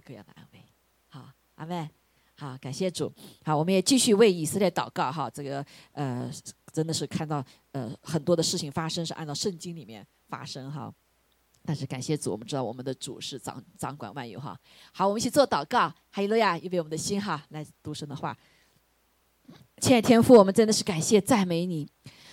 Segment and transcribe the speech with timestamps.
[0.00, 0.60] 各样的安慰。
[1.08, 1.88] 好，阿妹，
[2.36, 3.12] 好，感谢主。
[3.44, 5.10] 好，我们也继续为以色列祷告。
[5.12, 6.30] 哈，这个呃，
[6.72, 10.92] 真的是看到呃很多的事情发生是按照圣经里面发生哈。
[11.66, 14.58] 但是感谢主，我们知道我们的主是掌掌管万有哈。
[14.92, 15.88] 好，我们一起做祷告。
[16.10, 18.36] 哈利路亚，预备我们的心哈，来读神的话。
[19.80, 21.86] 亲爱的天父，我们真的是感谢赞美你，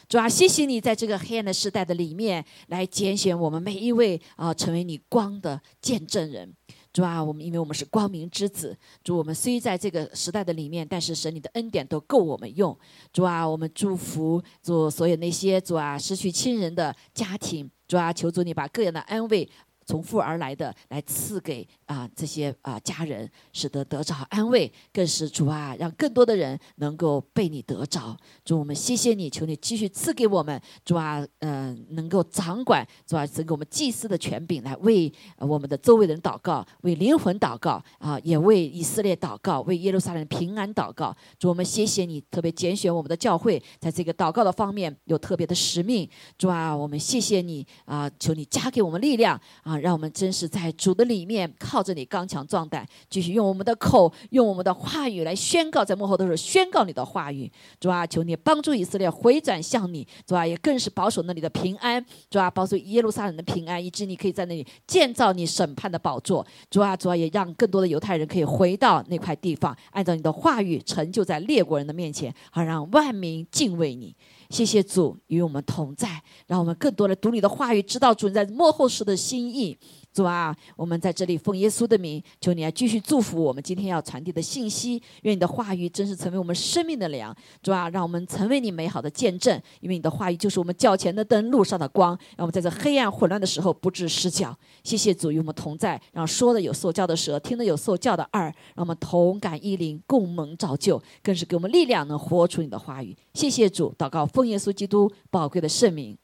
[0.08, 6.54] 主啊，谢谢你在这个黑暗的时代的里面来拣选我们每一位啊，成为你光的见证人。
[6.94, 12.78] 主啊，我们因为我们是光明之子，主我们虽在这个时代的里面，但是神你的恩典都够我们用。
[13.14, 17.70] 主啊，我们祝福主所有那些主啊失去亲人的家庭。
[17.88, 19.50] 主啊，求主你把各样的安慰。
[19.86, 28.16] 从父而来的，来赐给啊这些啊家人，使得得着安慰，更是主啊，让更多的人能够被你得着。
[28.46, 41.16] 主，我们谢谢你，求你继续赐给我们，主啊，嗯，能够掌管，主啊，赐给我们祭司的权柄，来为我们的周围人祷告，为灵魂祷告啊，也为以色列祷告，为耶路撒冷平安祷告。
[41.40, 46.10] 主，我们谢谢你，特别拣选我们的教会，在这个祷告的方面有特别的使命。
[46.38, 49.71] 主啊，我们谢谢你啊，求你加给我们力量啊。
[49.72, 57.50] 啊，让我们真实在主的里面，靠着你刚强壮胆，继续用我们的口，用我们的话语来宣告，在幕后都是宣告你的话语。
[57.80, 60.06] 主啊，求你帮助以色列回转向你。
[60.26, 62.04] 主啊，也更是保守那里的平安。
[62.30, 66.46] 主啊，保守耶路撒冷的平安，以致你可以在那里建造你审判的宝座。
[66.70, 74.16] 主啊，主啊，也让更多的犹太人可以回到那块地方，按照你的话语成就在列国人的面前，好让万民敬畏你。
[74.52, 79.78] 谢谢主与我们同在，让我们更多的读你的话语，知道主在幕后时的心意。
[80.14, 85.02] 主啊，我们在这里奉耶稣的名，求你来继续祝福我们今天要传递的信息。
[85.22, 87.34] 愿你的话语真是成为我们生命的粮。
[87.64, 94.54] 主啊，让我们成为你美好的见证，因为你的话语就是我们脚前的灯，路上的光，让我们在这黑暗混乱的时候不致失脚。
[94.84, 98.44] 谢谢主与我们同在，让说的有受教的舌，听的有受教的耳，
[98.76, 103.16] 让我们同感一灵，共蒙照就，更是给我们力量，能活出你的话语。
[103.34, 106.18] 谢谢主，祷告奉耶稣基督宝贵的圣名，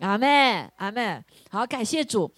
[0.00, 1.24] 阿门，阿门。
[1.48, 2.30] 好，感谢主。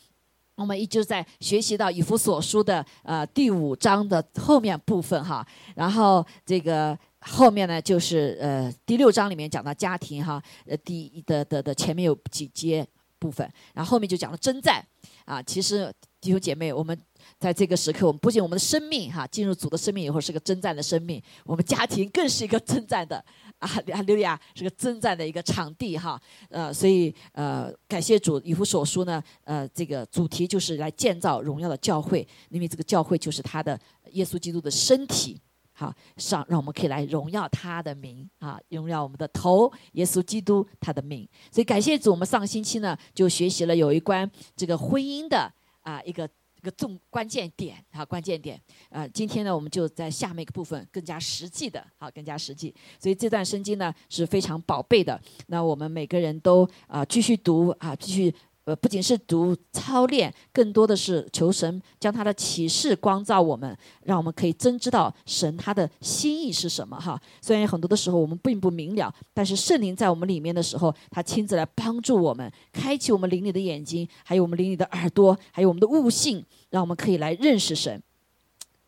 [0.57, 12.87] 我们一直在学习到以弗所书的呃第五章的后面部分哈，然后这个后面呢就是呃第六章里面讲到家庭哈，呃第的的的前面有几节
[13.19, 14.85] 部分，然后后面就讲了征战
[15.25, 16.99] 啊，其实弟兄姐妹我们。
[17.39, 23.25] 在这个时刻，我们不仅我们的生命哈进入主的生命以后是个征战的生命，我们家庭更是一个征战的
[23.65, 26.21] 啊，哈利路亚是个征战的一个场地哈。
[26.51, 33.81] 呃，所以呃，感谢主，以弗所书呢，呃，这个主题就是来建造荣耀的教会，因为这个教会就是他的
[34.13, 35.41] 耶稣基督的身体，
[35.73, 41.27] 好，上让我们可以来荣耀他的名啊，荣耀我们的头耶稣基督他的名。
[41.51, 45.51] 所以感谢主，我们上个星期呢就学习了有一关这个婚姻的
[45.81, 46.29] 啊一个。
[46.65, 48.59] 一个重关键点啊，关键点
[48.89, 52.75] 呃，今天呢，我们就在下面一个部分更加实际的，好，更加实际。
[52.99, 55.21] 所以这段圣经呢是非常宝贝的。
[55.49, 58.35] 那我们每个人都啊继续读啊，继续。
[58.67, 67.21] 呃，不仅是读操练，更多的是求神将他的启示光照我们，让我们可以真知道神他的心意是什么哈。
[67.43, 78.03] 虽然很多的时候我们并不明了，但是圣灵在我们里面的时候，他亲自来帮助我们，开启我们灵里的眼睛，还有我们灵里的耳朵，还有我们的悟性，让我们可以来认识神，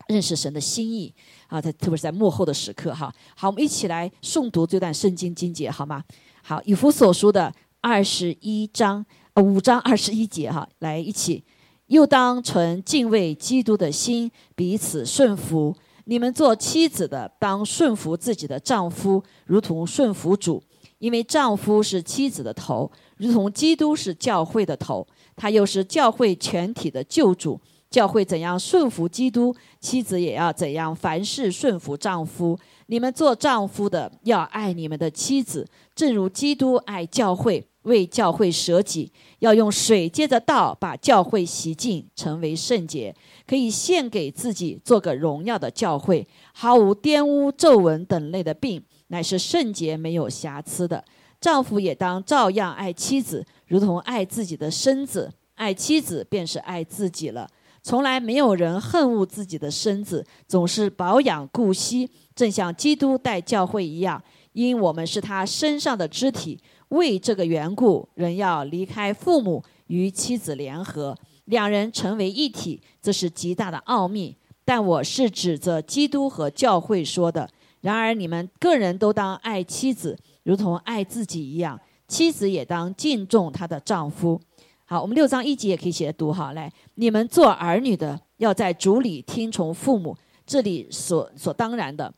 [0.07, 1.13] 认识神的心意
[1.49, 1.61] 啊。
[1.61, 3.13] 在特别是在幕后的时刻哈。
[3.35, 6.03] 好，我们一起来诵读这段圣经经节好吗？
[6.41, 9.05] 好，以弗所书的二十一章。
[9.41, 11.43] 五章二十一节，哈，来一起，
[11.87, 15.75] 又当存敬畏基督的心，彼此顺服。
[16.05, 20.63] 你们做妻子的，当顺服自己的丈夫，如同顺服主，
[20.97, 25.05] 因为丈夫是妻子的头，如同基督是教会的头，
[25.35, 27.59] 他又是教会全体的救主。
[27.89, 32.57] 教会怎样顺服基督，妻子也要怎样凡事顺服丈夫。
[32.87, 35.65] 你们做丈夫的，要爱你们的妻子，
[35.95, 37.65] 正如基督爱教会。
[37.87, 43.15] 为教会舍己，要用水接着道把教会洗净，成为圣洁，
[43.47, 51.03] 可以献给自己，做个荣耀的教会，毫无玷污、皱纹等类的病，乃是圣洁、没有瑕疵的。
[51.39, 57.47] 丈夫也当照样爱妻子，如同爱自己的身子；爱妻子便是爱自己了。
[57.83, 64.21] 从来没有人恨恶自己的身子，总是保养顾惜，正像基督待教会一样，
[64.51, 66.59] 因我们是他身上的肢体。
[66.89, 74.35] 为这个缘故，人要离开父母，与妻子联合，两人成为一体，这是极大的奥秘。
[74.63, 77.49] 但我是指着基督和教会说的。
[77.81, 84.39] 然而你们个人都当爱妻子，如同爱自己一样；妻子也当敬重她的丈夫。
[84.83, 86.53] 好，我们六章一节也可以写读好。
[86.53, 92.13] 来，你们做儿女的，要在主里听从父母，这里所所当然的，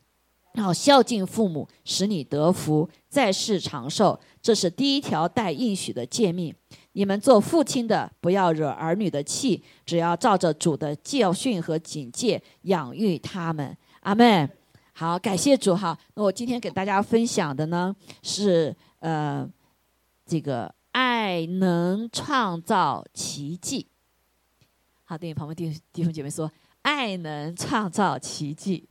[0.54, 6.54] 然后孝敬父母，使你得福，在世长寿，这是第一条带应许的诫命。
[6.92, 13.76] 你们做父亲的，不要惹儿女的气，只要照着主的教训和警戒养育他们。
[14.00, 14.50] 阿门。
[14.92, 15.98] 好，感谢主哈。
[16.14, 19.48] 那我今天给大家分享的呢是呃，
[20.26, 23.86] 这个爱能创造奇迹。
[25.04, 26.50] 好，对旁边弟弟兄姐妹说，
[26.82, 28.88] 爱能创造奇迹。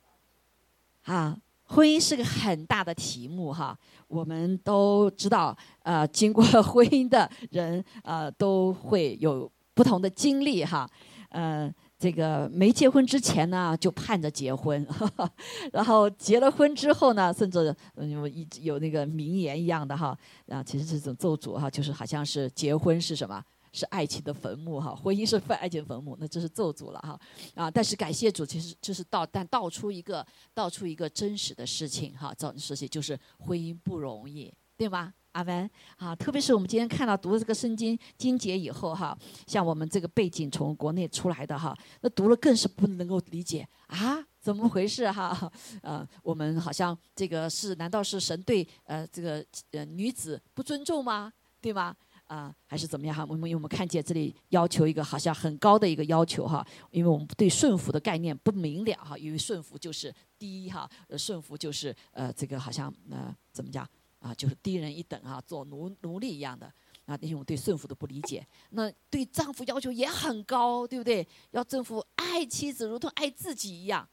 [1.02, 1.36] 好，
[1.70, 3.76] 婚姻是个很大的题目哈。
[4.08, 10.88] 我们都知道，呃，经过婚姻的人，呃，都会有不同的经历哈。
[11.28, 14.84] 呃，这个没结婚之前呢，就盼着结婚，
[15.72, 20.16] 然后结了婚之后呢，甚至有一有那个名言一样的哈，
[20.48, 23.40] 啊，其实这种咒诅哈，就是好像是结婚是什么？
[23.72, 27.18] 是爱情的坟墓哈，婚姻是爱情坟墓，那这是咒诅了哈
[27.54, 27.70] 啊！
[27.70, 35.12] 但是感谢主，其实就是道，但道出一个道出一个真实的事情哈，真实事情就是婚姻不容易，对吗？
[35.32, 36.16] 阿文啊！
[36.16, 45.48] 特别是我们今天看到读了这个圣经经节以后哈，像我们这个背景从国内出来的哈，那读了更是不能够理解啊，怎么回事哈？
[45.82, 51.32] 呃，我们好像这个是难道是神对呃这个呃女子不尊重吗？
[51.60, 51.94] 对吗？
[52.30, 53.26] 啊，还是怎么样哈？
[53.28, 60.88] 我们因为我们看见这里要求一个好像很高的一个要求哈，因为我们对顺服的概念不明了哈，因为顺服就是第一哈，
[61.18, 63.84] 顺服就是呃这个好像呃怎么讲
[64.20, 66.72] 啊，就是低人一等啊，做奴奴隶一样的
[67.04, 68.46] 啊，因为我对顺服的不理解。
[68.70, 71.26] 那对丈夫要求也很高，对不对？
[71.50, 74.08] 要丈夫爱妻子如同爱自己一样，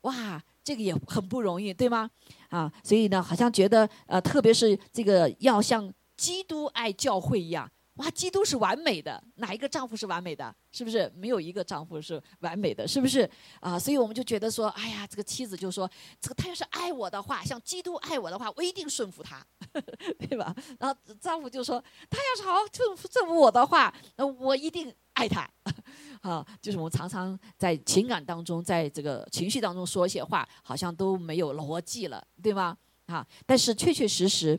[0.00, 2.10] 哇，这个也很不容易，对吗？
[2.48, 5.88] 啊，所以呢，好像觉得呃，特别是这个要像。
[6.22, 8.08] 基督爱教会一样，哇！
[8.12, 10.54] 基督是完美的，哪一个丈夫是完美的？
[10.70, 12.86] 是不是没有一个丈夫是完美的？
[12.86, 13.28] 是不是
[13.58, 13.76] 啊？
[13.76, 15.90] 所以我们就觉得说，哎呀，这个妻子就说，
[16.20, 19.44] 这个他要是爱我的话，像基督爱我的话，我一定顺服他，
[20.16, 20.54] 对吧？
[20.78, 25.50] 然后丈夫就说，他要是好好顺服我的话，那我一定爱他。
[26.22, 32.78] 啊，就是我们常常在情感当中，在这个情绪当中说一些话，好像都没有逻辑了，对吗？
[33.06, 34.56] 啊，但是确确实实。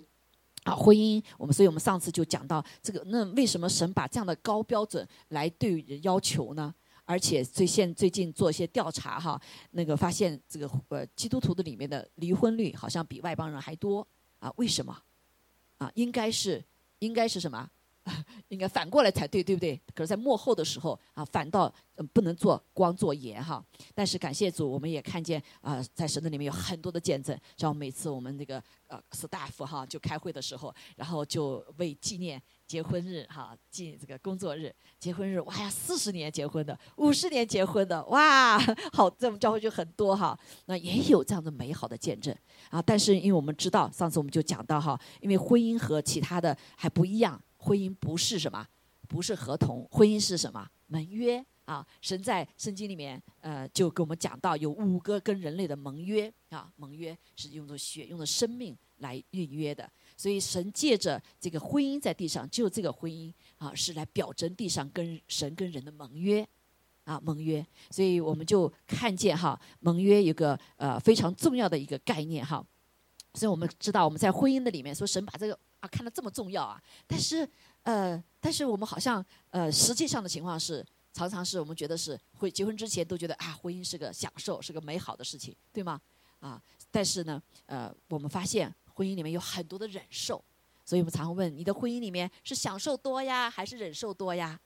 [0.63, 6.73] 啊，婚姻，我们所以我们上次就讲到这个，那为什么神把这样的高标准来对人要求呢？
[7.05, 9.39] 而且最现最近做一些调查哈，
[9.71, 14.07] 那个发现这个呃基督徒的里面的离婚率好像比外邦人还多
[14.39, 14.49] 啊？
[14.55, 14.97] 为什么？
[15.79, 16.63] 啊，应该是
[16.99, 17.69] 应该是什么？
[18.49, 19.79] 应该反过来才对，对不对？
[19.95, 21.73] 可是，在幕后的时候啊，反倒
[22.11, 23.63] 不能做光做盐哈。
[23.95, 27.37] 但是感谢主，我们也看见啊，在神的里面有很多的见证。
[27.55, 38.59] 像每次我们这个呃 staff 哈，就开会的时候，然后就为纪念结婚日哈，纪这个工作日结婚日，哇呀，四十年结婚的，五十年结婚的，哇，
[38.91, 40.37] 好，这么教会就很多哈。
[40.65, 42.35] 那也有这样的美好的见证
[42.69, 42.81] 啊。
[42.81, 47.41] 但是因为我们知道，上次我们就讲到哈，因为婚姻和其他的还不一样。
[47.63, 48.67] 婚姻不是什么，
[49.07, 50.67] 不是合同，婚姻是什么？
[50.87, 51.85] 盟约啊！
[52.01, 59.89] 神在圣经里面，呃，就给我们讲到有五个跟人类的盟约啊，盟约是用的血，用的生命来运约的。
[60.17, 66.45] 所以神借着这个婚姻在地上，就这个婚姻啊，是来表征地上跟神跟人的盟约
[67.05, 67.65] 啊，盟约。
[67.89, 72.61] 所以我们就看见哈，盟约有个呃非常重要的一个概念哈。
[73.35, 75.57] 所以我们知道我们在婚姻的里面说，神把这个。
[75.83, 76.81] 啊，看得这么重要啊！
[77.05, 77.47] 但是，
[77.81, 85.99] 呃，但是我们好像，呃，实际上的情况是，常常是我们觉得是会结婚之前都觉得啊，婚姻是个享受，是个美好的事情，对吗？
[86.39, 90.41] 啊，但是呢，呃，我们发现婚姻里面有很多的忍受，
[90.85, 94.57] 所以我们常问你的婚姻里面是享受多呀，还是忍受多呀？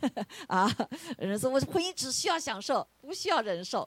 [0.48, 0.74] 啊，
[1.18, 3.86] 人说我婚姻只需要享受，不需要忍受，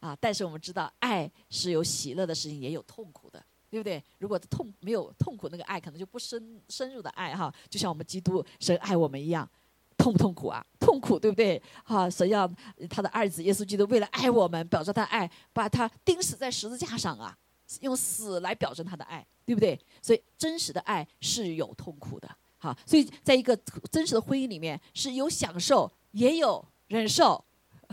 [0.00, 3.42] 啊，但是我们知道，爱是有喜乐的事情，也有痛苦的。
[3.70, 4.02] 对不对？
[4.18, 9.48] 如果痛没有痛苦，那个爱可能就不深深入的爱哈，就像我们基督神爱我们一样，
[9.96, 10.64] 痛不痛苦啊？
[10.80, 11.62] 痛苦，对不对？
[11.84, 12.50] 哈，神要
[12.88, 17.36] 他的儿子耶稣基督为了爱我们，表示他爱，把他钉死在十字架上啊，
[17.80, 19.78] 用死来表征他的爱，对不对？
[20.02, 23.56] 所以真实的爱是有痛苦的，好，所以在一个
[23.92, 27.44] 真实的婚姻里面是有享受，也有忍受。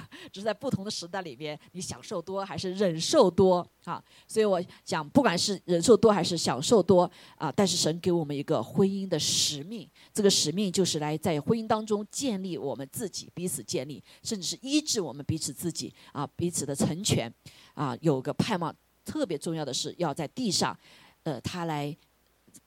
[0.32, 4.04] 只是在不同的时代里边，你享受多还是忍受多啊？
[4.28, 17.32] 所以我讲，不管是忍受多还是享受多啊，但是神给我们一个婚姻的使命，这个使命就是来在婚姻当中建立我们自己，彼此建立，甚至是医治我们彼此自己啊，彼此的成全
[17.74, 17.98] 啊。
[18.02, 20.78] 有个盼望，特别重要的是要在地上，
[21.24, 21.96] 呃，他来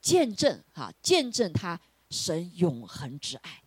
[0.01, 1.79] 见证哈，见证他
[2.11, 3.63] 神永恒之爱。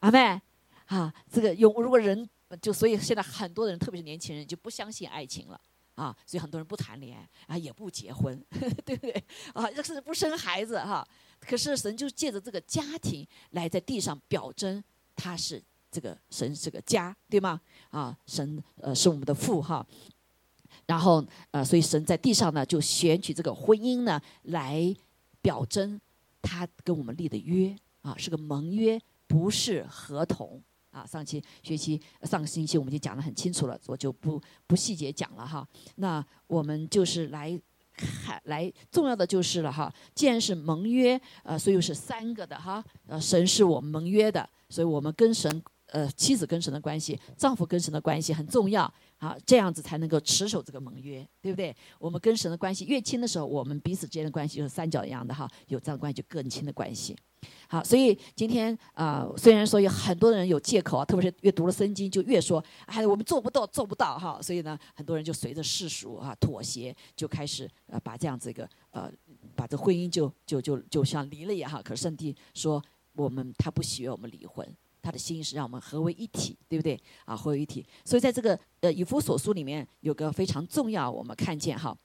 [0.00, 0.40] 阿妹。
[0.86, 2.28] 啊，这个有如果人
[2.60, 5.60] 就所以现在很多人，特别是年轻人就不相信爱情了
[5.94, 8.38] 啊，所以很多人不谈恋爱啊，也不结婚，
[8.84, 9.24] 对不对
[9.54, 9.70] 啊？
[9.72, 11.06] 甚至不生孩子哈。
[11.40, 14.82] 可是神就借着这个家庭来在地上表征
[15.14, 17.60] 他是这个神是个家，对吗？
[17.90, 19.86] 啊，神呃是我们的父哈。
[20.86, 24.94] 然后呃，所以神在地上呢就选取这个婚姻呢来
[25.40, 26.00] 表征
[26.42, 30.62] 他跟我们立的约啊，是个盟约，不是合同。
[30.96, 35.66] 啊，上期学期上个星期我们就讲得很清楚了，我就不不细节讲了哈。
[35.96, 37.60] 那我们就是来
[37.94, 39.92] 看，来重要的就是了哈。
[40.14, 42.82] 既然是盟约，呃，所以是三个的哈。
[43.06, 48.90] 呃，神是我们盟约的，所以我们跟神，呃，妻子跟神的关系，丈夫跟神的关系很重要。
[49.18, 51.74] 好，这样子才能够持守这个盟约，对不对？
[51.98, 57.16] 我们跟神的关系越亲的时候，我们彼此之间的关系就是三角一样的哈，有这样关系就更亲的关系。
[57.68, 64.38] 好，所以今天啊，虽然说有很多人有借口啊，特别是越读了圣经就越说，哎，我们做不到，做不到哈。
[64.42, 69.10] 所以呢，很多人就随着世俗啊妥协，就开始呃把这样子一个呃
[69.54, 71.80] 把这婚姻就就就就像离了一样哈。
[71.82, 72.82] 可是圣帝说，
[73.14, 74.68] 我们他不喜悦我们离婚，
[75.06, 77.00] 他的心是让我们合为一体，对不对？
[77.24, 77.86] 啊，合为一体。
[78.04, 81.96] 所以在这个呃以弗所书里面有个非常重要，我们看见哈。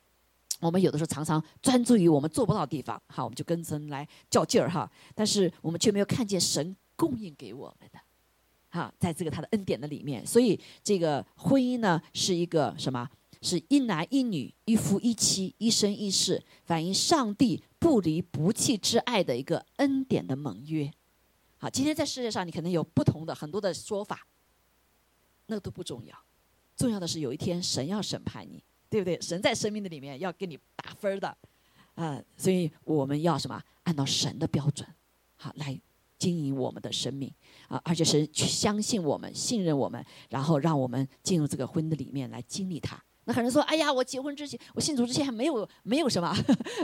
[0.59, 4.87] 我们有的时候常常专注于我们做不到的地方，好，我们就跟神来较劲儿哈。
[5.15, 7.99] 但是我们却没有看见神供应给我们的，
[8.69, 10.23] 哈，在这个他的恩典的里面。
[10.23, 13.09] 所以这个婚姻呢，是一个什么？
[13.41, 20.93] 是一男一女，一夫一妻，一生一世，反映上帝不离不弃之爱的一个恩典的盟约。
[21.61, 24.27] 好，今天在世界上你可能有不同的很多的说法，
[25.45, 26.17] 那都不重要，
[26.75, 28.61] 重要的是有一天神要审判你。
[28.89, 29.17] 对不对？
[29.21, 31.37] 神在生命的里面要给你打分的，
[31.95, 33.63] 啊，所以我们要什么？
[33.83, 34.85] 按照神的标准，
[35.37, 35.79] 好来
[36.17, 37.33] 经营我们的生命
[37.69, 37.81] 啊！
[37.85, 43.01] 而且是去相信我们、信任我们，然后让我们进入这个婚的里面来经历它。
[43.31, 46.35] 很多人说：“哎呀，我结婚之前，我信主之前还没有没有什么，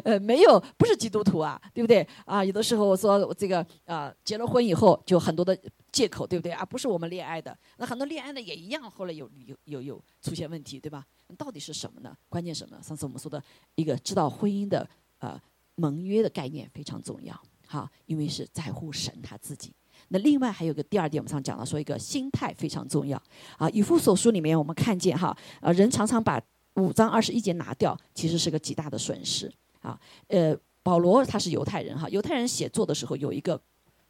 [0.04, 2.08] 呃，没有不是基督徒啊，对不对？
[2.26, 5.58] 啊，有的时候我说这个啊，结了婚以后就很多的
[5.92, 6.52] 借口，对不对？
[6.52, 11.06] 啊，不是我们恋爱的，那很多恋爱的也一样，后来有有有有出现问题，对吧？
[11.38, 12.16] 到底是什么呢？
[12.30, 12.82] 关键什么？
[12.82, 13.44] 上次我们说的
[13.76, 14.88] 一个知道婚姻的
[15.20, 15.40] 呃
[15.76, 19.74] 盟约的概念非常重要，好，因为是在乎神他自己。
[20.10, 23.22] 那另外还有个第二点，我们上讲了，说一个心态非常重要
[23.58, 23.70] 啊。
[23.72, 26.42] 以父所书里面我们看见哈，呃，人常常把
[26.76, 30.00] 五章二十一节拿掉，其实是个极大的损失啊。
[30.28, 33.60] 呃，保罗他是犹太人哈，犹太人写作的时候有一个，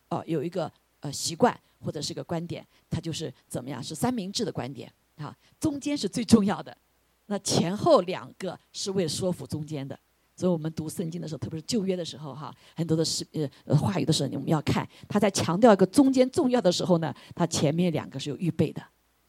[0.10, 6.78] 呃，有一个呃习惯或者是个观点，他就是怎么样是三明治的观点啊，中间是最重要的，
[7.26, 9.98] 那前后两个是为了说服中间的。
[10.38, 13.26] 所以我们读圣经的时候，特别是旧约的时候，哈，很多的诗
[13.66, 18.82] 呃话语的时候，我们要看他在强调一个中间重要的时候呢，他前面两个是有预备的，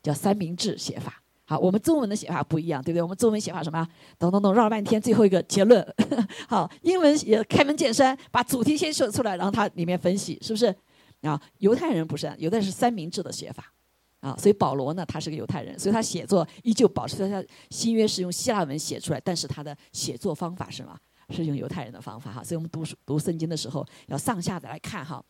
[0.03, 1.23] 叫三明治写法。
[1.47, 3.03] 好，我们中文的写法不一样，对不对？
[3.03, 3.88] 我们中文写法什么？
[4.19, 5.83] 咚咚咚绕了半天，最后一个结论。
[6.47, 10.67] 好，英文也开门见山，把主题先说出来，然后它里面分析，是不是？
[11.23, 13.73] 啊，犹太人不是，犹太人是三明治的写法。
[14.21, 20.99] 啊，所以保罗呢，他是个犹太人，所以他写作依旧保持他新约是用希腊文写出来，但是他的写作方法是什么？
[21.31, 22.43] 是用犹太人的方法哈。
[22.43, 25.25] 所以我们读读圣经的时候要上下的来看哈。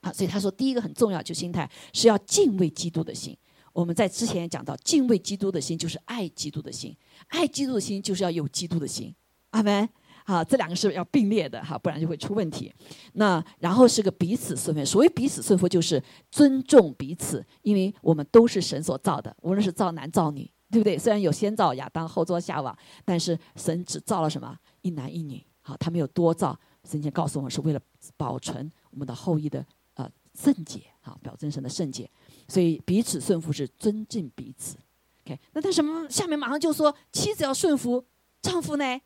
[0.00, 3.36] 啊，所以他说第一个很重要就心态是要敬畏基督的心。
[3.72, 6.96] 我们在之前也讲到，敬畏基督的心就是爱基督的心，
[7.28, 9.14] 爱基督的心就是要有基督的心。
[9.50, 9.88] 阿门。
[10.24, 12.72] 好，这两个是要并列的哈，不然就会出问题。
[13.14, 20.96] 那然后是个彼此顺服，所谓彼此顺服就是尊重彼此，因为我们都是神所造的，无论是造男造女，对不对？
[20.96, 26.58] 虽然有先造亚当，后造夏娃，但是神只造了什么一男一女，好，他没有多造。
[26.84, 27.80] 神前告诉我们是为了
[28.16, 29.64] 保存我们的后裔的
[29.94, 32.10] 呃圣洁，好，表征神的圣洁。
[32.48, 34.76] 所以彼此顺服是尊敬彼此。
[35.24, 38.04] OK，那但是下面马上就说妻子要顺服
[38.40, 39.00] 丈夫呢？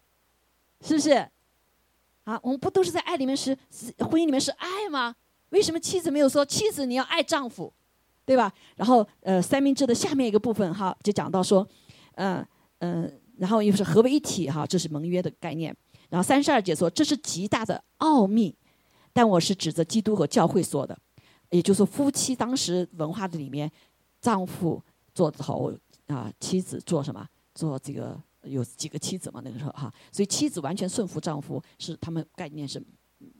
[0.80, 1.28] 是不是？
[2.24, 5.14] 啊，我们不都是在爱里面是是婚姻里面是爱吗？
[5.50, 7.72] 为什么妻子没有说妻子你要爱丈夫，
[8.24, 8.52] 对吧？
[8.74, 11.64] 然后呃，三明治的下面一个部分哈，就讲到说，
[12.16, 12.44] 嗯
[12.78, 15.74] 嗯，然后又是合为一体哈，这是盟约的概念。
[16.08, 18.56] 然后三十二节说这是极大的奥秘，
[19.12, 20.98] 但我是指着基督和教会说的，
[21.50, 23.70] 也就是夫妻当时文化的里面，
[24.20, 24.82] 丈夫
[25.14, 25.72] 做头
[26.08, 27.24] 啊，妻子做什么？
[27.54, 28.20] 做这个。
[28.46, 29.40] 有几个妻子嘛？
[29.44, 32.82] 那个时候哈，所以妻子完全顺服丈夫是他们概念是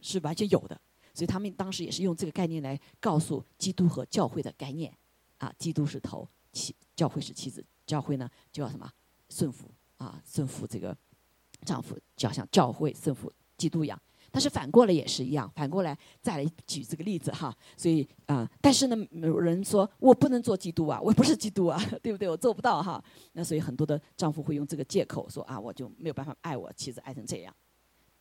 [0.01, 0.81] 是完全有的，
[1.15, 4.93] 所以他们当时也是用这个概念来告诉基督和教会的概念
[5.39, 8.91] 啊，基督是头，妻教会是妻子，教会呢就要什么
[9.29, 10.97] 顺服啊，顺服这个
[11.65, 14.01] 丈夫，就要像教会顺服基督一样。
[14.37, 17.57] 但是反过来也是一样，反过来再来举这个例子哈。
[17.75, 22.29] 所以啊，但是呢，有人说我不能做基督啊，我不是基督啊， 对不对？
[22.29, 23.03] 我做不到哈。
[23.33, 27.57] 那所以很多的丈夫会用这个借口说啊，我就没有办法爱我妻子爱成这样。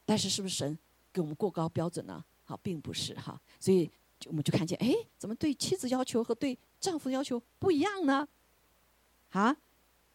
[0.05, 0.79] 但是是不是神
[1.11, 2.23] 给我们过高标准呢？
[2.45, 3.37] 好，并不是哈。
[3.59, 3.91] 所以
[4.27, 8.25] 我们就看见，哎，怎么对妻子要求和对丈夫要求不一样呢？
[9.31, 9.53] 啊，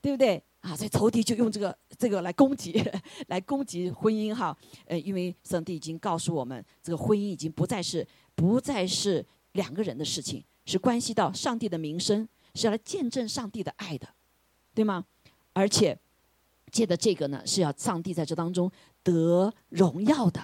[0.01, 0.43] 对不对？
[0.61, 2.83] 啊，所以仇敌就用这个这个来攻击，
[3.29, 4.57] 来攻击婚姻哈。
[4.87, 14.07] 呃，因为上帝已经告诉我们，这个婚姻已经不再是不再是两个人的事情，是关系到上帝的名声，是要来见证上帝的爱的，
[14.75, 15.05] 对吗？
[15.55, 15.99] 而且
[16.71, 18.71] 借的这个呢，是要上帝在这当中
[19.03, 20.41] 得荣耀的。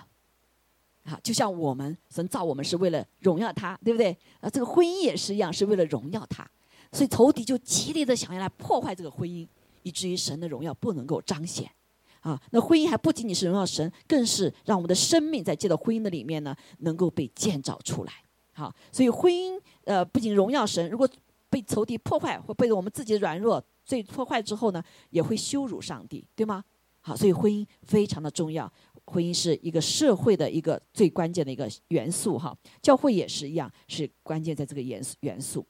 [1.05, 4.17] 啊，就像我们神造我们是为了荣耀他，对不对？
[4.41, 6.45] 啊，这个婚姻也是一样，是为了荣耀他。
[6.91, 9.47] 所以仇敌就极力的想要来破坏这个婚姻。
[9.87, 11.71] 以至于神的荣耀不能够彰显，
[12.19, 18.13] 啊，那婚姻还不仅仅是荣耀神，更是让我们的生命在借到婚姻的里面呢，能够被建造出来。
[18.53, 21.09] 好，所以婚姻呃不仅荣耀神，如果
[21.49, 26.65] 被仇敌破坏，或被我们自己的软弱最破坏之后呢，也会羞辱上帝，对吗？
[27.01, 28.69] 好，所以婚姻非常的重要，
[29.05, 32.53] 婚姻是一个社会的一个最关键的一个元素哈，
[32.83, 35.65] 教会也是一样，是关键在这个元素元素。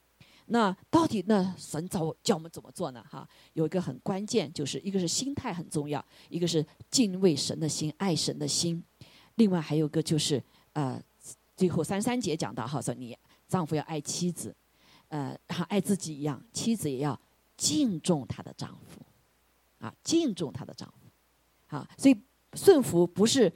[0.49, 3.03] 那到底那神教教我们怎么做呢？
[3.09, 8.81] 哈，有一个很关键，就是一个是心态很重要，一个是敬畏神的心、爱神的心，
[9.35, 11.01] 另外还有个就是呃，
[11.55, 14.55] 最后三三节讲到哈，说你丈夫要爱妻子，
[15.09, 15.37] 呃，
[15.67, 17.19] 爱自己一样，妻子也要
[17.57, 19.01] 敬重她的丈夫，
[19.79, 22.15] 啊，敬重她的丈夫，啊，所以
[22.53, 23.51] 顺服不是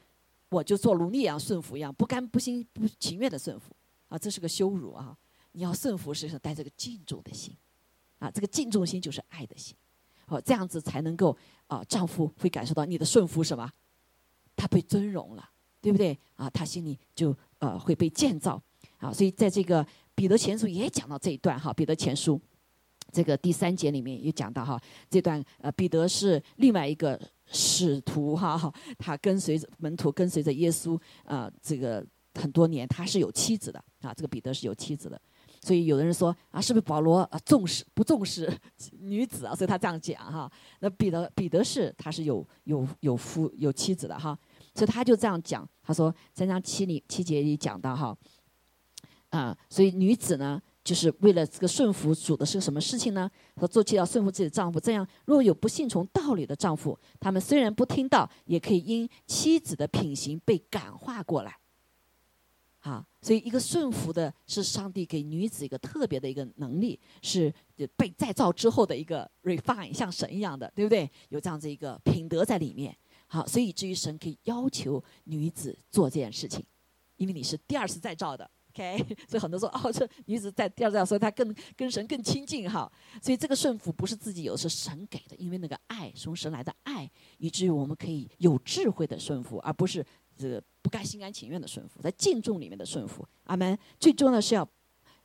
[0.50, 3.74] 我就做奴隶一样顺服一样，不甘不心不情愿的顺服，
[4.10, 5.18] 啊，这是个羞辱啊。
[5.54, 7.56] 你要顺服，实际上带着个敬重的心，
[8.20, 9.76] 啊，这个敬重心就是爱的心，
[10.28, 11.36] 哦，这样子才能够
[11.68, 13.70] 啊，丈夫会感受到你的顺服什么？
[14.56, 15.50] 他被尊荣了，
[15.82, 16.18] 对不对？
[16.36, 18.62] 啊，他心里就呃会被建造，
[19.00, 22.40] 啊，所以在这个彼得前书也讲到这一段哈，彼得前书
[23.12, 24.80] 这个第三节里面也讲到哈，
[25.10, 35.20] 这段呃彼得是另外一个使徒哈，他跟随着门徒跟随着耶稣啊，这个很多年他是有妻子的啊，这个彼得是有妻子的。
[35.64, 38.52] 所以有的人说啊，是不是保罗啊重视不重视
[39.00, 39.54] 女子啊？
[39.54, 40.52] 所以他这样讲哈。
[40.80, 44.38] 那彼得彼得是他是有有有夫有妻子的哈，
[44.74, 45.68] 所以他就这样讲。
[45.84, 48.18] 他说三章七里七节里讲到哈，
[49.30, 53.30] 啊，所以女子呢，就是为了这个顺服主的是什么事情呢？
[53.60, 61.56] 说做妻要顺服自己的丈夫，这样若有不信从道理的丈夫，他们虽然不听到，也可以因妻子的品行被感化过来。
[62.82, 67.54] 啊，所以一个顺服的是上帝给女子一个特别的一个能力，是
[67.96, 71.10] 被再造之后的一个 refine，像神一样的，对不对？
[71.30, 72.96] 有这样子一个品德在里面。
[73.28, 76.66] 好，所以以至于神可以要求女子做这件事情，
[77.18, 78.98] 因为你是第二次再造的，OK？
[79.30, 82.92] 所以很多说哦，这女子在第二次造，所以她更跟神更亲近哈。
[83.22, 90.04] 所以这个顺服不是自己有，是神给的，因为那个爱从神来的爱，以至于我们可以有智慧的顺服，而不是。
[90.42, 93.78] 这个不甘心甘情愿的顺服，在敬重里面的顺服，阿门。
[94.00, 94.68] 最重要的是要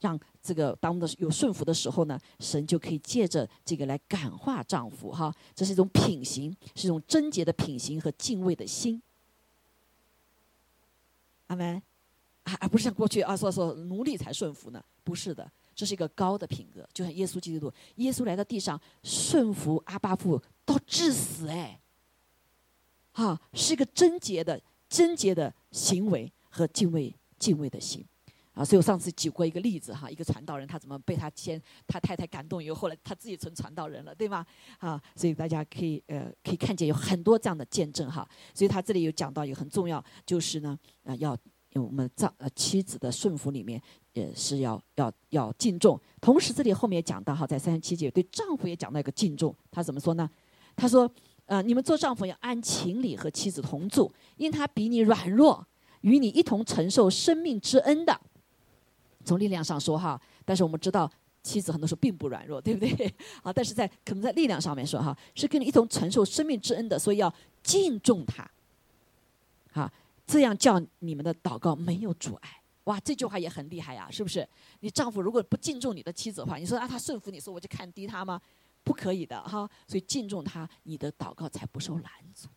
[0.00, 5.34] 让这个当的有顺服的时候呢，神就可以借着这个来感化丈夫哈。
[5.54, 9.00] 这是一种品行，是一种贞洁的品行和敬畏的心，
[11.46, 11.82] 阿门。
[12.44, 21.80] 啊，而不是像过去啊说说奴隶才顺服呢，不是的，这是一个高的品格，就像耶稣基督，耶稣来到地上顺服阿巴父到致死，哎，
[23.10, 24.60] 哈，是一个贞洁的。
[24.88, 28.04] 贞洁的行为和敬畏敬畏的心，
[28.52, 34.46] 啊，所以我上次举过一个例子哈，一个传道人他怎么被他先他太太感动以后，后来他自己成传道人了，对吗？
[34.78, 41.36] 啊，所以大家可以呃可以看见有很多这样的见证哈，所以他这里有讲到一个很重要，就是呢啊要
[41.74, 43.82] 我们丈呃妻子的顺服里面
[44.14, 50.30] 也是要要要敬重，同时这里后面也讲到哈，在三十七节对丈夫也讲到一个敬重，他怎么说呢？
[50.74, 51.10] 他说。
[51.46, 55.66] 呃，你们做丈夫要按情理和妻子同住，因他比你软弱，
[56.02, 58.20] 与你一同承受生命之恩的。
[59.24, 61.10] 从力量上说哈，但是我们知道
[61.42, 63.14] 妻子很多时候并不软弱，对不对？
[63.42, 67.32] 啊，但是在可能在力量上面说哈，是跟你一同承受生命之恩的，所以要
[67.62, 68.48] 敬重他。
[69.72, 69.92] 啊，
[70.26, 72.48] 这样叫你们的祷告没有阻碍。
[72.84, 74.48] 哇，这句话也很厉害呀，是不是？
[74.80, 78.40] 你丈夫如果不敬重你的妻子的话，你说啊，他顺服你说我就看低他吗？
[78.86, 82.48] 不可以的哈，所以敬重他，你的祷告才不受拦阻。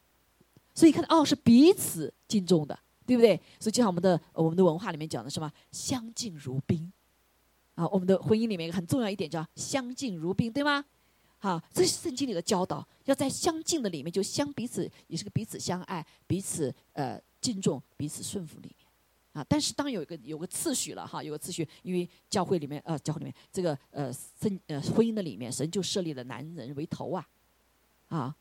[0.75, 3.35] 所以看到哦，是彼此敬重的，对不对？
[3.59, 6.93] 所以就像我们的我们的文化里面讲的什么“相敬如宾”，
[7.73, 10.85] 啊，我们的婚姻里面很重要一点叫“相敬如宾”，对吗？
[11.39, 18.75] 好，这是圣经里的教导，要在相敬的里面就相彼此也是个彼此相爱，彼此呃敬重彼此顺服你。
[19.47, 27.27] 但是当有一个有个次序了哈，有个次序，因为教会里面呃，教会里面这个呃，生呃婚姻的里面，神就设立了男人为头啊，
[28.07, 28.35] 啊，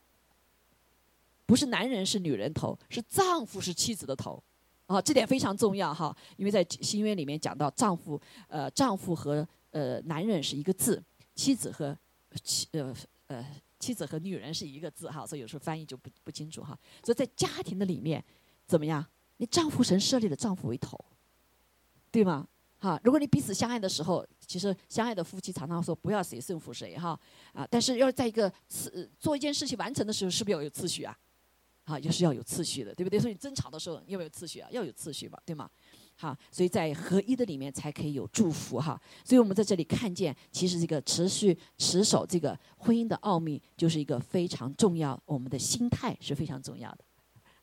[1.45, 4.41] 不是男人是女人头，是丈夫是妻子的头，
[4.87, 11.03] 啊，这点非常重要哈，因为在新约里面讲到丈夫呃，丈夫和呃男人是一个字，
[11.35, 11.97] 妻子和
[12.43, 12.95] 妻呃
[13.27, 13.45] 呃
[13.79, 18.23] 妻子和女人是一个字哈，所以有时候翻译就不不清楚哈，所以在家庭的里面
[18.65, 19.05] 怎么样？
[19.39, 20.99] 你丈夫神设立了丈夫为头，
[22.11, 22.45] 对吗？
[22.77, 27.19] 哈，如果你彼此相爱的时候，其实相爱的夫妻常常说不要谁胜负谁哈
[27.53, 31.17] 啊，但是要在一个次做一件事情完成的时候，是不是要有次序啊？
[31.85, 33.19] 啊，也是要有次序的，对不对？
[33.19, 34.69] 所以争吵的时候要不要有次序啊？
[34.71, 35.69] 要有次序吧，对吗？
[36.15, 39.01] 哈，所以在合一的里面才可以有祝福哈。
[39.23, 47.03] 所以我们在这里看见，其实这个持续持守这个婚姻的奥秘，就是一个非常重要，我们的心态是非常重要的。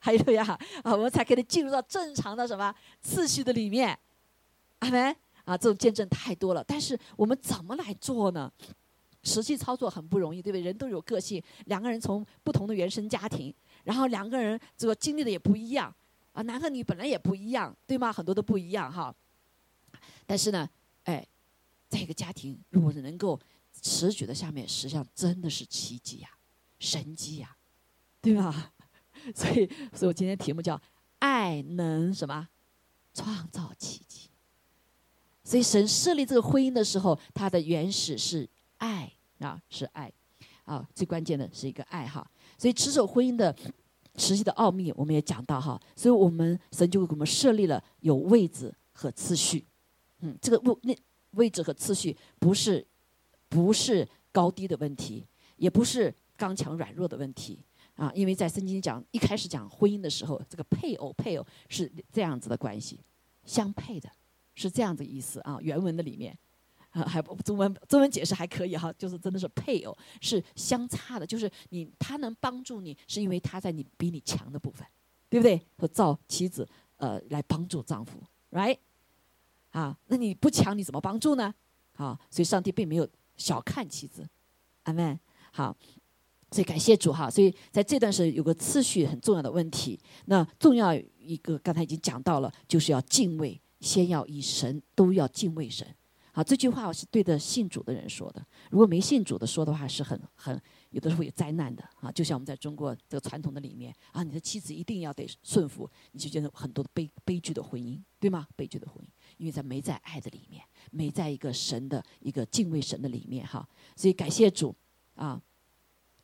[0.07, 3.99] 还有呀，啊，我们才可以进入到正常的什么次序的里面，
[4.79, 5.59] 阿门啊！
[5.59, 8.49] 这种见证太多了，但是我们怎么来做呢？
[9.25, 10.63] 实际操作很不容易，对不对？
[10.63, 15.93] 人都有个性，两个人从不同的原生家庭，然后两个人这个经历的也不一样，
[16.31, 18.13] 啊，男和女本来也不一样，对吗？
[18.13, 19.13] 很多都不一样哈。
[20.25, 20.71] 但是呢，
[21.03, 21.27] 哎，
[21.89, 23.37] 在一个家庭，如果能够
[23.83, 26.29] 持续的下面，实际上真的是奇迹呀，
[26.79, 27.57] 神迹呀，
[28.23, 28.71] 对吧？
[29.35, 30.81] 所以，所以我今天题目叫
[31.21, 32.49] “爱能什么
[33.15, 34.29] 创造奇迹”。
[35.43, 40.13] 所以，神设立这个婚姻的时候，它的原始是爱啊，是爱
[40.65, 42.29] 啊，最关键的是一个爱哈。
[42.59, 43.55] 所以，持守婚姻的
[44.17, 45.81] 实际的奥秘，我们也讲到哈。
[45.95, 49.65] 所以我们神就给我们设立了有位置和次序。
[50.21, 50.97] 嗯，这个位那
[51.33, 52.85] 位置和次序不是
[53.49, 55.25] 不是高低的问题，
[55.57, 57.61] 也不是刚强软弱的问题。
[57.97, 63.01] 啊，因为在圣经讲一开始讲婚姻的时候，这个配偶配偶是这样子的关系，
[63.47, 64.09] 相配的，
[64.55, 65.59] 是这样子意思啊。
[65.63, 66.37] 原文的里面，
[66.91, 74.87] 啊，还不中文中文解释还可以哈，就是真的是配偶是相差的，就是你他能帮助你，是因为他在你比你强的部分，
[75.31, 75.59] 对不对？
[75.79, 78.77] 和造妻子呃来帮助丈夫，right？
[79.71, 81.55] 啊，那你不强你怎么帮助呢？
[81.95, 84.29] 啊，所以上帝并没有小看妻子，
[84.83, 85.19] 阿门。
[85.51, 85.75] 好。
[86.57, 90.01] 所以感谢主哈，所以在这段时有个次序很重要的问题。
[90.25, 95.87] 那重要一个刚才已经讲到了，就是要敬畏，先要以神都要敬畏神。
[96.33, 98.43] 好，这句话我是对着信主的人说的。
[98.71, 102.11] 如果没信主的说的话，是很很有的时候有灾难的啊。
[102.11, 108.47] 就像我们在中国这个传统的里面啊，你的妻子一定要得顺服，你就觉得很多悲悲剧的婚姻，对吗？
[108.57, 113.69] 悲剧的婚姻，因为在没在爱的里面，没在一个神的一个敬畏神的里面哈。
[113.95, 114.75] 所以感谢主
[115.17, 115.39] 啊。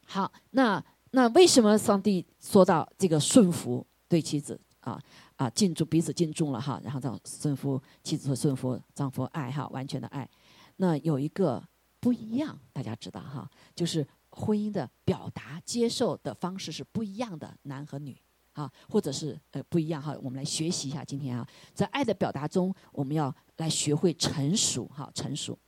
[0.06, 5.00] 好，那那为什么上帝说到这个顺服对妻子啊
[5.36, 10.28] 啊敬重彼此敬重了哈，然后让顺服妻子和顺服丈夫爱哈完全的爱，
[10.76, 11.62] 那有一个
[12.00, 18.18] 不一样，大家知道哈，就是婚姻的表达接受的方式是不一样的，男和女
[18.52, 25.58] 啊，或者是呃不一样哈，我们来学习一下今天啊，在爱的表达中，我们要来学会成熟哈，成熟，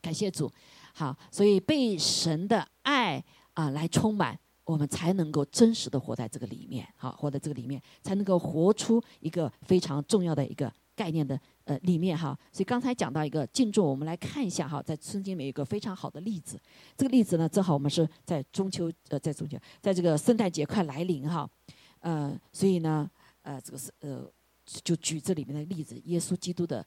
[0.00, 0.50] 感谢主，
[0.94, 3.24] 好，所以被神的爱。
[3.58, 12.38] 啊，来充满我们，才能够真实的活在这个里面，好，活在这个里面，才能够活出一个非常重要的一个概念的呃里面哈。
[12.52, 16.56] 所以刚才讲到一个敬重，我们来看一下哈，在圣经里面有一个非常好的例子。
[16.96, 21.50] 这个例子呢，正好我们是在中秋呃，在中秋，在这个圣诞节快来临哈，
[21.98, 23.10] 呃，所以呢，
[23.42, 24.30] 呃，这个是呃，
[24.64, 26.86] 就举这里面的例子，耶稣基督的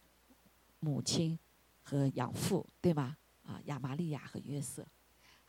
[0.79, 1.37] 母亲
[1.81, 3.17] 和养父，对吗？
[3.43, 4.87] 啊，亚玛利亚和约瑟。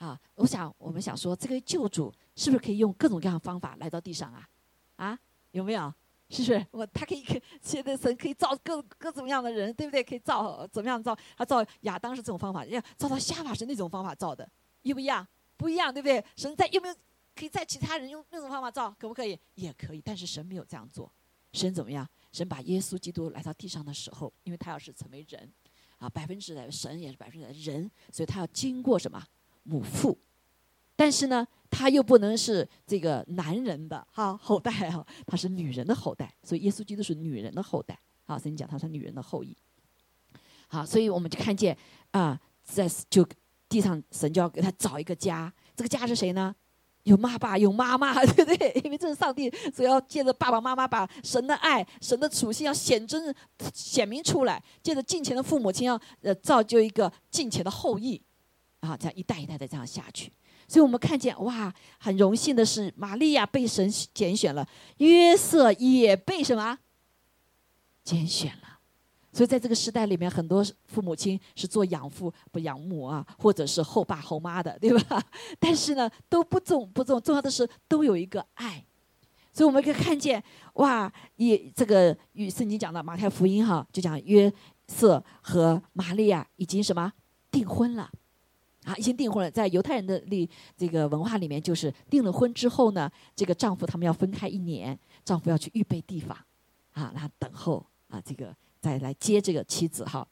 [0.03, 4.49] 啊，我想我们想说，这个救主是不是可以用各种各样的方法来到地上啊？
[4.97, 5.19] 啊，
[5.53, 5.95] 有没有？
[6.29, 6.67] 是不是？
[6.73, 7.25] 我他可以，
[7.61, 10.03] 现在神可以造各各种各样的人，对不对？
[10.03, 11.17] 可以造怎么样造？
[11.37, 14.51] 他造亚当是这种方法，要造到夏娃是那种方法造的，
[14.83, 15.25] 一不一样？
[15.57, 16.25] 不一样，对不对？
[16.35, 16.95] 神在有没有
[17.37, 18.91] 可以在其他人用那种方法造？
[18.99, 19.39] 可不可以？
[19.55, 21.09] 也可以，但是神没有这样做。
[21.53, 22.05] 神怎么样？
[22.33, 25.49] 神把耶稣基督来到地上的时候，因为他要是成为人，
[25.99, 29.23] 啊，百分之的神也是百分之的人，所以他要经过什么？
[29.63, 30.19] 母父，
[30.97, 37.99] 但是呢，他又不能是这个男人的哈后代哈，他是女人的后代，所以耶稣基督是女人的后代。
[38.25, 39.57] 好，所以你讲他是女人的后裔。
[40.69, 41.77] 好，所以我们就看见
[42.13, 43.27] 啊，在就
[43.69, 46.55] 地上神就要给他找一个家，这个家是谁呢？
[47.05, 48.81] 有妈爸，有妈妈， 对不对？
[48.85, 53.35] 因为这是上帝，所以要借着爸爸妈妈把神的爱、神的属性要显真、
[53.75, 58.23] 显明出来，借着近前的父母亲要呃造就一个近前的后裔。
[58.83, 60.31] 啊，这样一代一代的这样下去。
[60.69, 64.67] 所以我们看见哇，很荣幸的是，玛利亚被神拣选了，
[64.99, 66.79] 约瑟也被什么
[68.05, 68.79] 拣选了。
[69.33, 75.23] 所以在这个时代里面，很多父母亲是做养父不养母啊，或者是后爸后妈的，对吧？
[75.59, 78.85] 但是呢，都不重不重，重要的是都有一个爱。
[79.55, 80.43] 所以我们可以看见，
[80.75, 84.51] 哇，也这个与圣经讲的马太福音哈，就讲约
[84.89, 87.13] 瑟和玛利亚已经什么
[87.51, 88.11] 订婚了，
[88.85, 89.51] 啊，已经订婚了。
[89.51, 96.37] 在犹太人的历这个文化里面，就是订了婚之后呢，这个丈夫他们要分开一年，丈夫要去预备地方，
[96.93, 98.55] 啊，然后等候啊这个。
[98.83, 100.27] 再来接这个妻子哈，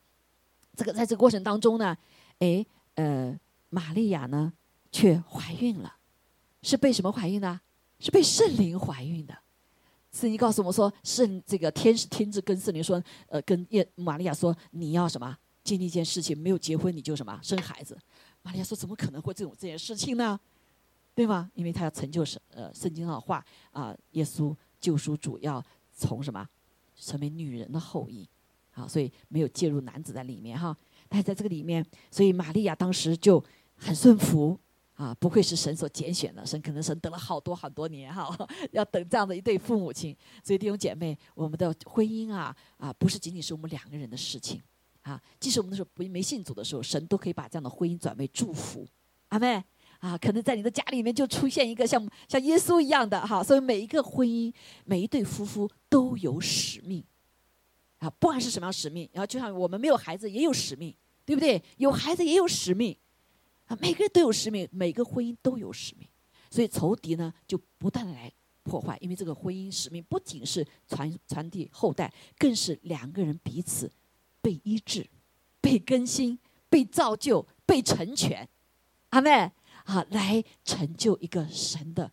[0.75, 1.97] 这个在这个过程当中呢，
[2.41, 3.33] 哎，呃，
[3.69, 4.53] 玛利亚呢
[4.91, 5.95] 却怀孕了，
[6.61, 7.61] 是被什么怀孕呢？
[8.01, 9.33] 是被圣灵怀孕的。
[10.11, 15.39] 圣经告诉我们说，圣这个天使天子跟圣灵说，呃，跟耶玛利亚说，你要什么？
[15.63, 17.97] 经历一件事情，没有结婚你就什么生孩子。
[18.51, 20.39] 玛利亚说，怎么可能会这种这件事情呢？
[21.15, 21.49] 对吗？
[21.55, 26.45] 因为他要成就圣呃圣经上的话啊，耶稣救赎主要从什么
[26.97, 28.29] 成为女人的后裔。
[28.73, 30.77] 好，所以没有介入男子在里面哈，
[31.09, 33.41] 但是在这个里面，所以玛利亚当时就
[33.77, 34.59] 很顺服
[34.95, 38.37] 啊，不愧是神所拣选的，神可能神等了好多好多年哈，
[38.73, 40.17] 要等这样的一对父母亲。
[40.43, 44.61] 所以弟兄姐妹，我们的婚姻啊啊，不是仅仅是我们两个人的事情
[45.03, 48.87] 啊，即使我们那时候不没信主的时候，神都可以把这样的婚姻转为祝福。
[49.29, 49.63] 阿妹
[50.01, 54.53] 啊，可能在你的家里面就出现一个像像耶稣一样的哈，所以每一个婚姻，
[54.85, 57.05] 每一对夫妇都有使命。
[57.99, 61.63] 啊，不管是什么样使命，然后就像我们没有孩子也有使命，对不对？
[61.77, 62.97] 有孩子也有使命，
[63.67, 66.09] 啊，每个人都有使命，每个婚姻都有使命，
[66.51, 68.33] 所以仇敌呢就不断的来
[68.63, 73.93] 破坏，因为这个婚姻使命不仅是传传递后代，更是两个人彼此
[74.41, 75.09] 被医治、
[75.61, 78.49] 被更新、被造就、被成全，
[79.11, 79.31] 阿妹
[79.85, 82.11] 啊，来成就一个神的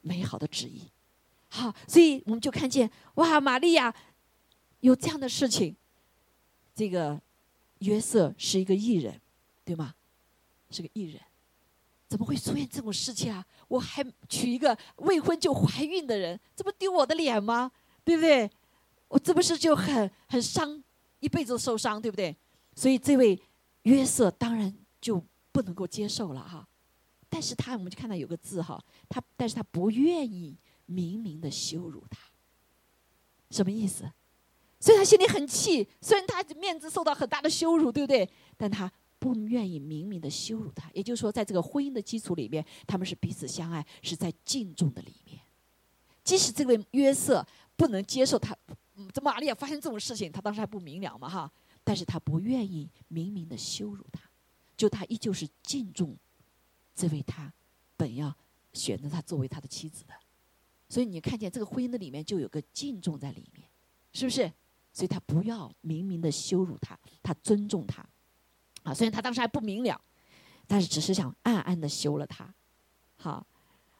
[0.00, 0.82] 美好的旨意。
[1.48, 3.94] 好，所以我们就看见哇，玛利亚。
[4.80, 5.74] 有这样的事情，
[6.72, 7.20] 这个
[7.80, 9.20] 约瑟是一个艺人，
[9.64, 9.94] 对吗？
[10.70, 11.20] 是个艺人，
[12.06, 13.44] 怎么会出现这种事情啊？
[13.66, 17.72] 我还娶一个未婚就怀孕的人，这不丢我的脸吗？
[18.04, 18.48] 对不对？
[19.08, 20.80] 我这不是就很很伤，
[21.20, 22.34] 一辈子受伤，对不对？
[22.74, 23.40] 所以这位
[23.82, 26.66] 约瑟当然就不能够接受了哈。
[27.28, 32.18] 但是他我们就看到有个字哈，他但是他不愿意明明的羞辱他，
[33.50, 34.10] 什么意思？
[34.80, 38.28] 所以他心里很气，虽然他面子受到很大的羞辱，对不对？
[38.56, 40.88] 但他不愿意明明的羞辱他。
[40.94, 45.40] 也就是说，在这个婚姻的基础里面，他们是彼此相爱，是在敬重的里面。
[46.22, 47.44] 即使这位约瑟
[47.76, 48.56] 不能接受他，
[49.12, 51.50] 这玛利亚发生这种事情，他当时还不明了嘛哈？
[51.84, 54.20] 但是他不愿意明明的羞辱他，
[54.76, 56.16] 就他依旧是敬重
[56.94, 57.52] 这位他
[57.96, 58.36] 本要
[58.72, 60.14] 选择他作为他的妻子的。
[60.88, 63.68] 所以你看见这个婚姻的里面就有个敬重在里面，
[64.12, 64.52] 是不是？
[64.92, 68.04] 所以他不要明明的羞辱他，他尊重他，
[68.82, 70.00] 啊，虽然他当时还不明了，
[70.66, 72.52] 但是只是想暗暗的羞了他，
[73.16, 73.46] 好，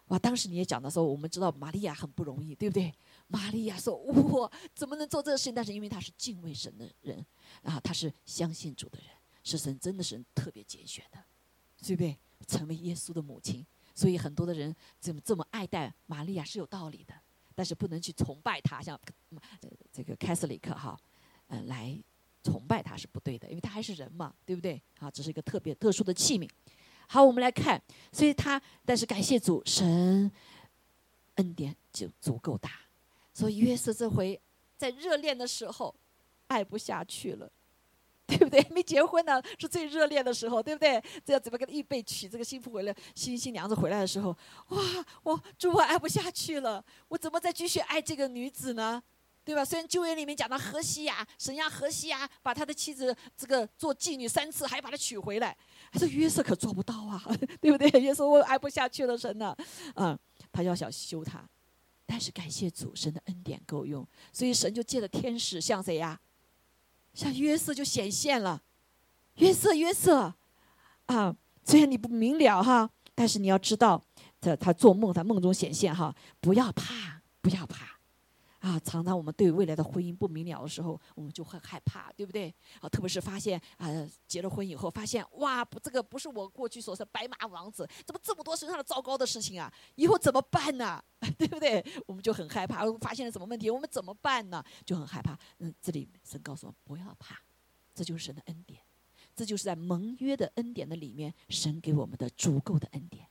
[0.09, 2.93] 哇，当时你也讲的时候，我们知道玛利亚很不容易，对不对？
[3.29, 7.25] 玛利亚说：“我怎么能做这个事情？”但是因为他是敬畏神的人，
[7.63, 9.09] 啊，他是相信主的人，
[9.45, 11.19] 是神真的是特别拣选的，
[11.83, 12.19] 对不对？
[12.47, 13.65] 成为耶稣的母亲，
[13.95, 17.15] 所以很多的人怎么这么爱戴玛利亚是有道理的。
[17.55, 18.97] 但是不能去崇拜他，像
[19.93, 20.97] 这个凯瑟里克哈，
[21.49, 22.01] 嗯，来
[22.45, 24.81] 崇拜他是不对的，因为他还是人嘛，对不对？
[25.01, 26.49] 啊，只是一个特别特殊的器皿。
[27.09, 30.31] 好，我们来看，所以他，但是感谢主，神
[31.35, 32.71] 恩典就足够大，
[33.39, 34.41] 所以约瑟这回
[34.77, 35.95] 在热恋的时候
[36.49, 37.49] 爱不下去了。
[38.29, 38.61] 对不对？
[38.71, 41.03] 没结婚呢，是最热恋的时候，对不对？
[41.25, 42.95] 这要怎么给他预备娶这个新妇回来？
[43.15, 44.37] 新新娘子回来的时候，
[44.69, 44.79] 哇，
[45.23, 49.03] 我主我爱不下去了，我怎么再继续爱这个女子呢？
[49.47, 49.65] 对吧？
[49.65, 55.57] 虽然旧约里面讲到荷西呀，神呀荷西呀，把他的妻子这个做妓女三次，还把她娶回来，
[55.95, 57.23] 这约瑟可做不到啊，
[57.63, 57.89] 对不对？
[57.99, 59.57] 约瑟我爱不下去了，神呢？
[59.95, 60.19] 嗯，
[60.53, 61.43] 他要想休他，
[62.11, 66.19] 但是感谢主，神的恩典够用，所以神就借着天使向谁呀？
[67.13, 68.63] 像约瑟就显现了，
[69.35, 70.33] 约瑟约瑟，
[71.05, 74.03] 啊，虽然你不明了哈，但是你要知道，
[74.41, 77.98] 这他做梦，他梦中显现哈，不要怕，不要怕。
[78.69, 82.55] 啊，常常我们对未来的婚姻不明了的时候，我们就会害怕，对不对？
[82.81, 83.89] 啊，特别是发现啊，
[84.27, 89.73] 结了婚以后，发现哇，不，这个不是我过去所说的白马王子，怎么这么多身上的糟糕的事情啊？
[89.95, 91.03] 以后怎么办呢？
[91.39, 91.83] 对不对？
[92.07, 94.63] 我们就很害怕，发现了什么问题，我们怎么办呢？
[94.85, 95.39] 就很害怕。
[95.61, 97.41] 嗯，这里神告诉我不要怕，
[97.95, 98.81] 这就是神的恩典。
[99.35, 103.27] 这就是在盟约的恩典的里面，神给我们的足够的恩典。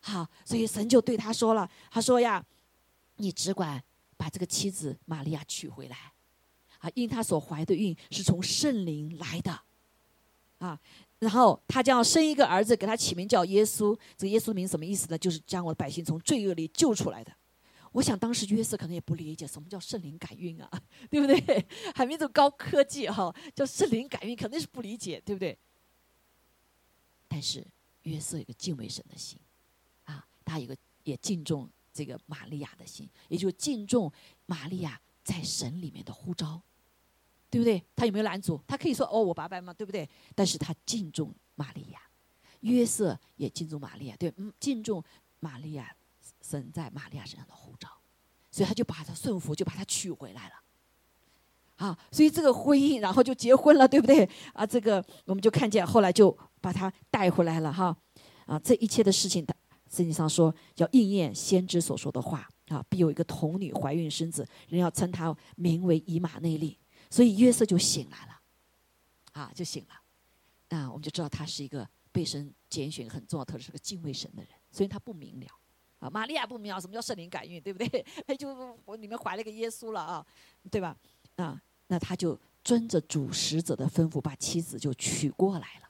[0.00, 2.44] 好，所以神就对他说了：“他说呀，
[3.16, 3.82] 你只管
[4.20, 5.96] 把这个妻子玛利亚娶回来，
[6.80, 9.62] 啊，因他所怀的孕是从圣灵来的，
[10.58, 10.78] 啊，
[11.20, 13.98] 然后他将要生一个儿子，给他起名叫耶稣。
[14.18, 15.16] 这个耶稣名什么意思呢？
[15.16, 17.32] 就是将我的百姓从罪恶里救出来的。”
[17.92, 20.70] 我想当时约瑟可能也不理解什么叫圣灵感孕啊，
[21.10, 21.66] 对不对？
[21.94, 25.58] 还没这高科技哈，叫圣灵感孕肯定是不理解，对不对？
[27.26, 27.66] 但是
[28.02, 29.38] 约瑟有个敬畏神的心，
[30.04, 34.10] 啊，他有个也敬重这个玛利亚的心，也就敬重
[34.46, 36.60] 玛利亚在神里面的呼召，
[37.50, 37.82] 对不对？
[37.94, 38.60] 他有没有拦阻？
[38.66, 40.08] 他可以说哦，我拜拜嘛，对不对？
[40.34, 42.00] 但是他敬重玛利亚，
[42.60, 45.02] 约瑟也敬重玛利亚，对，嗯，敬重
[45.40, 45.94] 玛利亚。
[46.42, 47.88] 神在玛利亚身上的护照，
[48.50, 50.54] 所以他就把他顺服，就把他娶回来了。
[51.76, 54.28] 啊，所以这个婚姻，然后就结婚了，对不对？
[54.54, 57.96] 啊，这个我们就看见后来就把他带回来了，哈。
[58.46, 59.46] 啊，这一切的事情，
[59.90, 66.78] 圣经上说要应验先知所说的话啊，必有一个童女怀孕生子，人要称他名为以马内利。
[67.10, 68.40] 所以约瑟就醒来了，
[69.32, 69.94] 啊，就醒了。
[70.68, 75.46] 那我们就知道他是一个被神拣选很重要特质，是个敬畏神的人，所以他不明了。
[75.98, 78.06] 啊，玛利亚不明了什么叫圣灵感孕，对不对？
[78.28, 78.48] 哎，就
[78.84, 80.24] 我里面怀了个耶稣了啊，
[80.70, 80.96] 对吧？
[81.34, 85.89] 啊，那他就遵着主使者的吩咐，把妻子就娶过来了。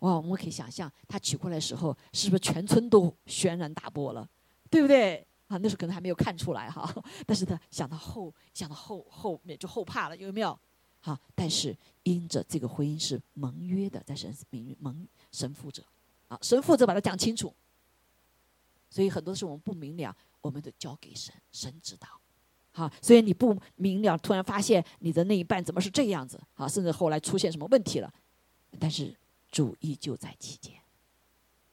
[0.00, 4.28] 哇，我们可以想象，他娶过来的时候，是不是全村都轩然大波了，
[4.70, 5.26] 对不对？
[5.48, 6.94] 啊，那时候可能还没有看出来哈，
[7.26, 10.58] 但是他想到后，想到后后面就后怕了，有没有？
[11.00, 15.82] 好，但是因着这个婚姻是盟约的，在神名盟神父者，
[16.28, 17.52] 啊，神父者把它讲清楚。
[18.90, 22.08] 所以很多事我们不明了，我们都交给神，神知道。
[22.72, 26.40] 好，所以你不明了，突然发现你的那一半怎么是这样子？
[26.54, 28.12] 啊，甚至后来出现什么问题了？
[28.78, 29.14] 但是
[29.50, 30.74] 主义就在其间。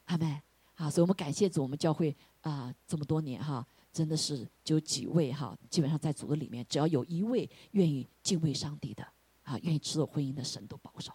[0.06, 0.42] 阿门。
[0.78, 9.08] 好，所以我们感谢主，我们教会啊这么多年哈，真的是就几位哈，基本上在主的里面，只要有一位愿意敬畏上帝的
[9.44, 11.14] 啊，愿意持守婚姻的，神都保守，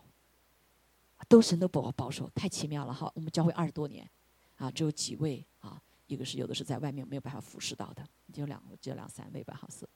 [1.28, 3.12] 都神都保保守，太奇妙了哈。
[3.14, 4.08] 我们教会二十多年
[4.56, 5.80] 啊，只有几位啊。
[6.06, 9.88] 一个是有的是在外面没有办法服侍到的，就两就两三位吧，好似。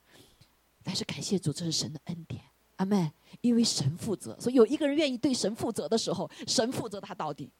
[0.82, 2.44] 但是感谢主，这是神的恩典，
[2.76, 7.50] 阿妹，因为神负责，所以有一个人愿意对神负责的时候，神负责他到底，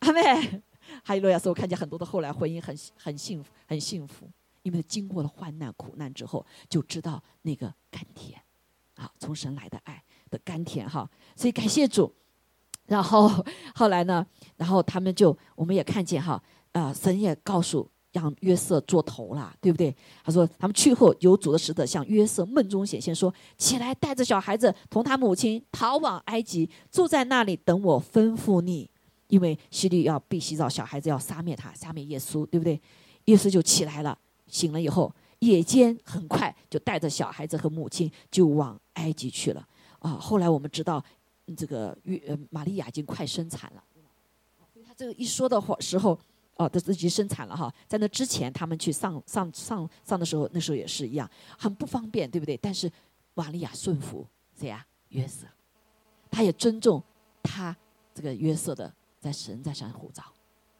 [0.00, 0.62] 阿妹。
[1.02, 4.28] 还有路亚斯，我看见很多的后来婚姻很很幸福，很幸福，
[4.62, 8.38] 因为经过了患难苦难之后，就知道那个甘甜，
[8.96, 11.10] 啊，从神来的爱的甘甜哈。
[11.34, 12.14] 所以感谢主，
[12.86, 13.30] 然后
[13.74, 14.26] 后来呢，
[14.58, 16.42] 然后他们就我们也看见哈。
[16.72, 19.92] 啊，神也告诉让约瑟做头了，对不对？
[20.22, 28.88] 他说他们去后有主的使者向约瑟梦中显现，说起来带着小孩子同他母亲逃往埃及，住在那里等我吩咐你，
[29.26, 32.80] 因为希律要必洗澡，小孩子要杀灭他，杀灭耶稣，对不对？
[33.24, 39.66] 耶稣就起来了，醒了以后，夜间很快就带着小孩子和母亲就往埃及去了。
[39.98, 41.04] 啊，后来我们知道
[41.56, 43.82] 这个约玛利亚已经快生产了，
[44.72, 46.16] 所以他这个一说的话时候。
[46.56, 52.56] 哦，都自己生产了哈，在那之前，他们去上上上上的时候，那时候也是一样，很不方便，对不对？
[52.56, 52.90] 但是
[53.34, 54.24] 玛利亚顺服
[54.56, 54.86] 谁呀？
[55.08, 55.46] 约瑟，
[56.30, 57.02] 他也尊重
[57.42, 57.76] 他
[58.14, 60.22] 这个约瑟的在神在上护照，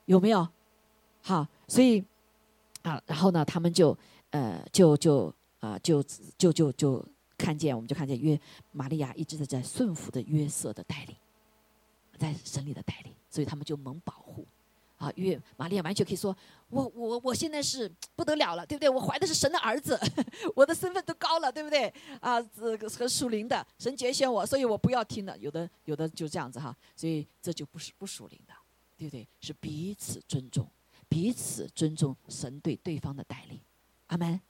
[0.06, 0.46] 有没有？
[1.20, 2.04] 好，所以
[2.82, 3.96] 啊，然后呢，他们就
[4.30, 6.00] 呃，就就啊，就
[6.38, 7.04] 就就就
[7.36, 8.38] 看见，我们就看见约
[8.70, 11.16] 玛利亚一直在在顺服的约瑟的带领，
[12.16, 14.23] 在神里的带领，所以他们就蒙保。
[15.04, 16.34] 啊，因为玛利亚完全可以说，
[16.70, 18.88] 我我我现在是不得了了，对不对？
[18.88, 19.98] 我怀的是神的儿子，
[20.56, 21.92] 我的身份都高了，对不对？
[22.20, 25.36] 啊，这个和属灵的神拣选我，所以我不要听了。
[25.38, 28.54] 有的有的就这样子哈，所以这就不是不属灵的，
[28.96, 29.28] 对不对？
[29.40, 30.66] 是彼此尊重，
[31.08, 33.60] 彼此尊重神对对方的带领，
[34.06, 34.40] 阿门。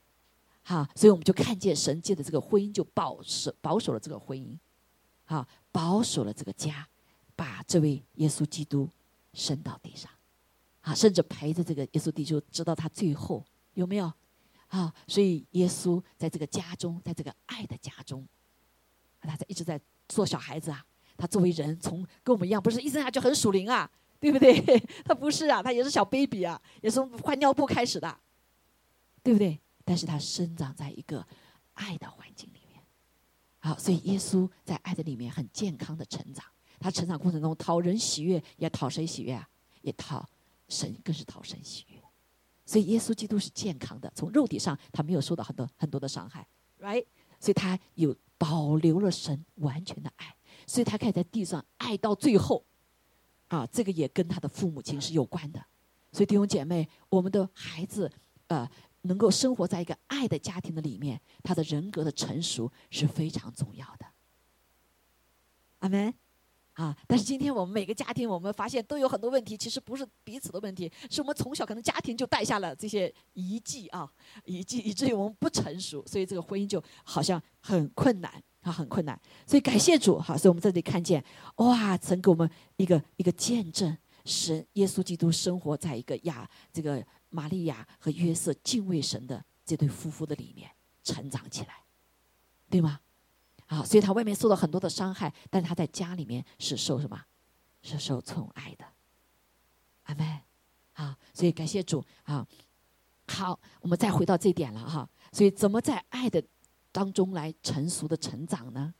[0.62, 4.56] 好，所以我们就看见神借的这个婚姻就保守保守了这个婚姻，
[5.24, 6.88] 好，保守了这个家，
[7.36, 8.88] 把这位耶稣基督
[9.34, 10.10] 升到地上。
[10.84, 13.42] 啊，甚至陪着这个耶稣弟兄，直到他最后
[13.72, 14.12] 有没有？
[14.68, 18.26] 啊，所以耶稣在这个家中，在这个爱的家中，
[19.22, 20.84] 他在一直在做小孩子啊。
[21.16, 24.60] 他作为人，从跟我们一样，不是一生下就很属灵啊，对不对？
[25.06, 28.18] 他不是啊，他也是小 baby 啊，也是从换尿布开始的，
[29.22, 29.58] 对不对？
[29.84, 31.24] 但是他生长在一个
[31.74, 32.82] 爱的环境里面。
[33.60, 36.44] 好，所以耶稣在爱的里面很健康的成长。
[36.80, 39.48] 他成长过程中讨人喜悦，也讨谁喜悦啊？
[39.82, 40.28] 也讨。
[40.74, 42.02] 神更是讨神喜悦，
[42.66, 46.46] 所以耶稣基督是健康的，从肉体上他没有受到很多很多的伤害
[46.80, 47.06] ，right？
[47.38, 50.34] 所以他有保留了神完全的爱，
[50.66, 52.64] 所以他可以在地上爱到最后。
[53.48, 55.64] 啊，这个也跟他的父母亲是有关的。
[56.10, 58.10] 所以弟兄姐妹，我们的孩子，
[58.48, 58.68] 呃，
[59.02, 64.06] 能够生活在一个爱的家庭的里面，他的人格的成熟是非常重要的。
[65.80, 66.12] 阿门。
[66.74, 66.96] 啊！
[67.06, 74.10] 但是今天我们每个家庭，我们发现都有很多问题，其实不是彼此的问题，是我们从小可能家庭就带下了这些遗迹啊，
[74.44, 79.18] 遗迹以至于我们不成熟，所以这个婚姻就好像很困难啊，很困难。
[79.46, 81.24] 所以感谢主，好，所以我们在这里看见，
[81.56, 90.68] 哇，曾给我们一个一个见证，神耶稣基督生活在一个亚这个玛利亚和约瑟敬畏神的这对夫妇的里面
[91.04, 91.84] 成长起来，
[92.68, 92.98] 对吗？
[93.74, 97.20] 啊，所以他外面受到很多的伤害，但他在家里面是受什么？
[97.82, 98.84] 是受宠爱的。
[100.04, 100.40] 阿门。
[100.94, 102.46] 啊，所以感谢主啊。
[103.26, 105.08] 好，我们再回到这点了哈。
[105.32, 106.42] 所以怎么在爱的
[106.92, 108.94] 当中来成熟的成长呢？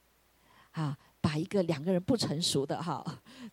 [0.72, 3.05] 啊，把一个两个人不成熟的哈，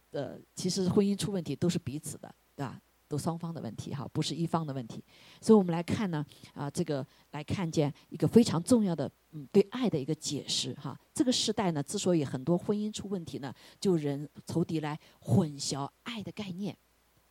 [0.10, 2.82] 呃，其实婚姻出问题都是彼此的，对吧？
[3.12, 5.04] 都双方的问题哈，不是一方的问题，
[5.42, 10.98] 所以我们来看呢，啊，这个来看见一个非常重要的，嗯，对爱的一个解释哈。
[11.14, 16.76] 这个时代呢，之所以很多婚姻出问题呢，就人仇敌来混淆爱的概念，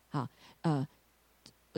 [0.09, 0.29] 啊，
[0.61, 0.87] 呃，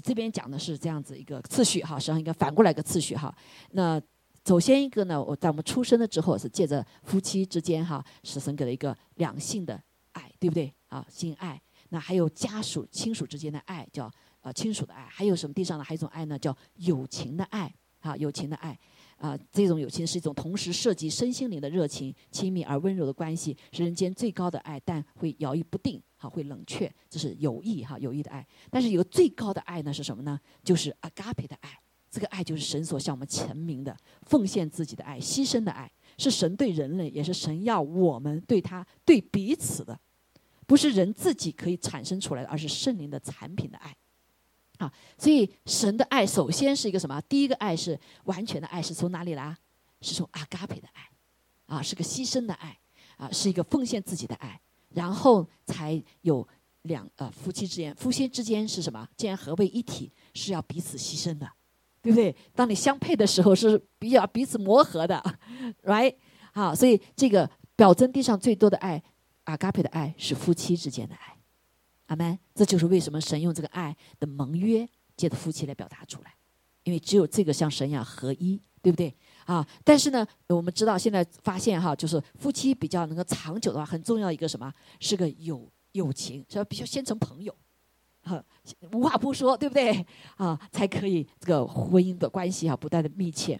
[0.03, 3.33] 这边讲的是这样子一个次序哈，实际上应该反过来一个次序哈。
[3.71, 4.01] 那
[4.45, 9.81] 首先一个呢，我在我们出生了之后是借着夫妻之间哈，是神给了一个两性的
[10.11, 10.73] 爱，对不对？
[10.89, 11.61] 啊，性爱。
[11.93, 16.39] 那还有家属、亲属之间的爱，叫呃亲属的爱；还有什么地上的还有一种爱呢？
[16.39, 18.75] 叫友情的爱，啊，友情的爱，
[19.17, 28.43] 啊，这种友情是一种同时涉及身心灵的热情、亲密而温柔的关系，是人间最高的爱，但会摇曳不定，哈，会冷却，这是友谊，哈，友谊的爱。
[28.71, 30.39] 但是有最高的爱呢，是什么呢？
[30.63, 31.77] 就是阿嘎培的爱，
[32.09, 39.99] 这个爱就是神所向我们陈明的，奉献自己的爱、牺牲的爱，是神对人类，也是神要我们对他、对彼此的。
[40.67, 43.95] 不是人自己可以产生出来的，而是圣灵的产品的爱，
[44.77, 47.21] 啊，所以神的爱首先是一个什么？
[47.29, 49.55] 第一个爱是完全的爱，是从哪里来？
[50.01, 51.09] 是从阿嘎培的爱，
[51.67, 52.77] 啊，是个牺牲的爱，
[53.15, 54.59] 啊，是一个奉献自己的爱，
[54.89, 56.45] 然后才有
[56.81, 59.07] 两呃夫妻之间，夫妻之间是什么？
[59.15, 61.49] 既然合为一体，是要彼此牺牲的，
[62.01, 62.35] 对不对？
[62.53, 65.23] 当你相配的时候，是比较彼此磨合的，
[65.83, 66.13] right？
[66.51, 69.01] 好，所以这个表征地上最多的爱。
[69.45, 71.37] 阿嘎佩的爱是夫妻之间的爱，
[72.07, 72.37] 阿门。
[72.55, 74.87] 这就是为什么神用这个爱的盟约
[75.17, 76.33] 借着夫妻来表达出来，
[76.83, 79.13] 因为只有这个像神一样合一，对不对？
[79.45, 84.73] 啊，但是呢，我们知道现在发现哈，就是夫妻比较能够长久的话，很重要一个什么？
[84.99, 87.53] 是个友友情，是要必须先成朋友，
[88.23, 88.43] 哈，
[88.93, 90.05] 无话不说，对不对？
[90.37, 93.59] 啊，才可以这个婚姻的关系啊，不断的密切。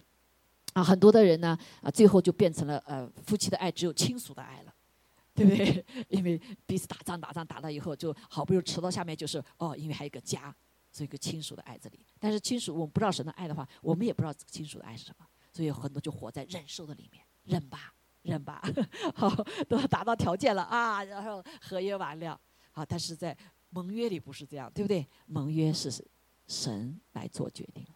[0.72, 4.73] 啊，很多的人呢，啊，最后就变成了呃，夫妻的爱只有亲属的爱了。
[5.36, 5.84] 对不对？
[6.08, 10.54] 因为彼此打仗打仗打了以后，就好不容易吃到下面就是哦，因为还有个家，
[10.92, 12.06] 所以一个亲属的爱这里。
[12.20, 18.62] 但是亲属我们不知道神的爱的话，我们也不知道亲属的爱是什么，所以很多就活在忍受的里面，忍吧，忍吧，
[19.16, 19.28] 好，
[19.68, 23.36] 都要达到条件了啊，然后合约完了，好，但是在
[23.70, 25.04] 盟约里不是这样，对不对？
[25.26, 25.90] 盟约是
[26.46, 27.93] 神来做决定了。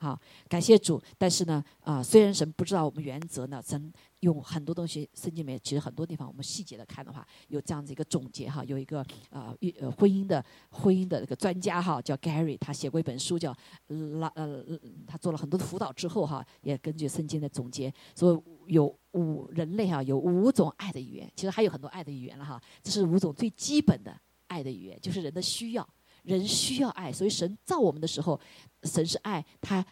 [0.00, 0.18] 好，
[0.48, 1.02] 感谢主。
[1.18, 8.64] 但是呢，啊，虽然神不知道我们原则呢，神用很多东西，圣经里面其实很多地方，我们细节的看的话，有这样子一个总结哈。
[8.64, 13.52] 有一个啊，呃，婚姻的婚姻的这个专家哈，叫 Gary，他写过一本书叫
[14.20, 14.64] 《拉》，呃，
[15.04, 22.62] 他做了很多的辅导之后哈，也根据圣经的总结，说有五人类哈，有五种爱的语言，其实还有很多爱的语言了哈。
[22.84, 25.88] 这是五种最基本的爱的语言，就是人的需要。
[26.28, 28.38] 人需要爱，所以神造我们的时候，
[28.84, 29.84] 神是爱，他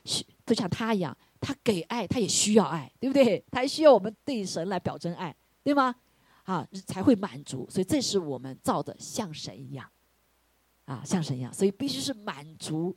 [0.44, 3.42] 就像他一样，他给爱，他也需要爱，对不对？
[3.50, 5.34] 他还需要我们对神来表征爱，
[5.64, 5.94] 对吗？
[6.44, 7.66] 啊，才会满足。
[7.68, 9.90] 所以这是我们造的像神一样，
[10.84, 12.94] 啊，像神一样，所以必须是满足。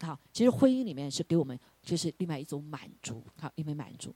[0.00, 4.14] 好，其实婚姻里面是给我们就是另外一种满足，好，因为满足。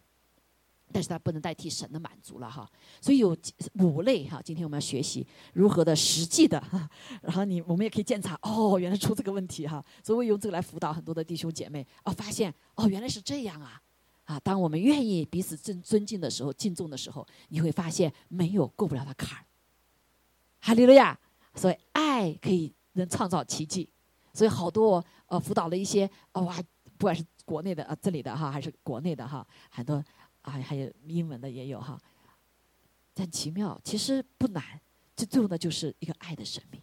[0.93, 2.68] 但是它不能代替神的满足了哈，
[3.01, 3.36] 所以有
[3.78, 4.40] 五类哈。
[4.45, 6.88] 今天我们要学习如何的实际的哈，
[7.22, 9.84] 然后你我们也可以检查哦，原来出这个问题哈。
[10.05, 13.80] 所以我用这个来辅导很多的弟兄姐妹哦，发现哦原来是这样啊
[14.24, 14.38] 啊！
[14.40, 19.45] 当我们愿意彼此尊尊敬的时候、敬重的时候，你会发现没有过不了的坎儿。
[20.61, 21.18] 哈利路亚！
[21.55, 23.88] 所以爱可以能创造奇迹。
[24.32, 26.57] 所以好多呃辅导了一些哦哇，
[26.97, 30.03] 不管是国内的呃这里的哈，还是国内的哈，很多。
[30.43, 32.01] 啊，还有英文的也有哈，
[33.16, 34.80] 很奇妙，其实不难，
[35.16, 36.80] 这最后呢就是一个爱的生命，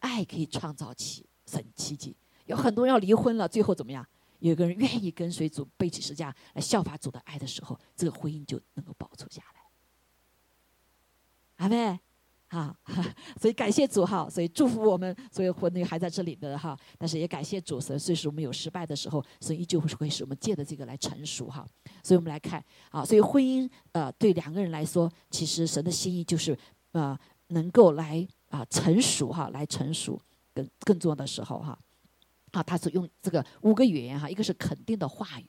[0.00, 2.16] 爱可以创造奇神奇迹。
[2.46, 4.06] 有很多人要离婚了，最后怎么样？
[4.40, 9.62] 有个人愿意跟随主背起十字架来效法主的爱的时候，这个婚姻就能够保存下来。
[11.56, 12.00] 阿妹。
[12.52, 12.76] 啊，
[13.40, 21.66] 所以感谢主哈，所以祝福我们所有婚姻还在这里的哈，但是也感谢主，所以使我们有失败的时候，所以依旧会使我们借的这个来成熟哈。
[22.04, 26.54] 所以我们来看啊，所以婚姻呃对两个人来说，其实神的心意就是
[26.90, 30.20] 啊能够来啊成熟哈，来成熟
[30.52, 31.78] 更更重要的时候哈，
[32.50, 35.46] 啊他是用这个五个语言哈，一个是肯定的话语，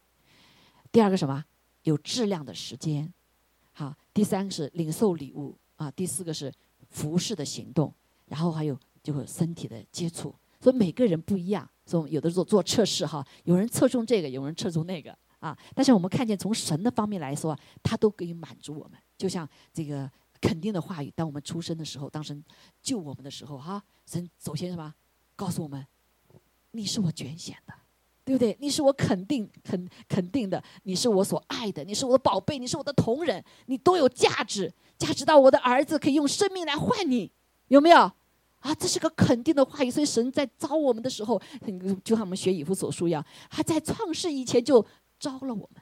[0.89, 1.43] 第二个什么？
[1.83, 3.13] 有质量的时间，
[3.73, 5.57] 好，第三个是领受礼物。
[5.75, 6.49] 啊，第四个是。
[6.93, 7.93] 服饰的行动，
[8.27, 11.69] 然后还有就是身体的接触，所以每个人不一样。
[11.85, 15.57] 所以有的时候做测试哈，有人侧重这个，有人侧重那个啊。
[15.75, 18.97] 但是我们看见从神的方面来说，他都可以满足我们。
[19.17, 22.41] 就像这个肯定的话语，当我们出生的时候，当神
[22.81, 24.93] 救我们的时候哈，神首先什么
[25.35, 25.85] 告诉我们，
[26.71, 27.73] 你是我拣选的，
[28.25, 28.55] 对不对？
[28.59, 34.71] 你是我肯定肯肯定的，你是我所爱的，你是我的宝贝，你是我的同仁，你都有价值。
[34.97, 37.29] 价值到我的儿子可以用生命来换你，
[37.67, 37.97] 有没有？
[38.59, 39.91] 啊，这是个肯定的话语。
[39.91, 41.41] 所以神在招我们的时候，
[42.03, 44.85] 就像我们学以弗所书一样，他在创世以前就
[45.19, 45.81] 招了我们。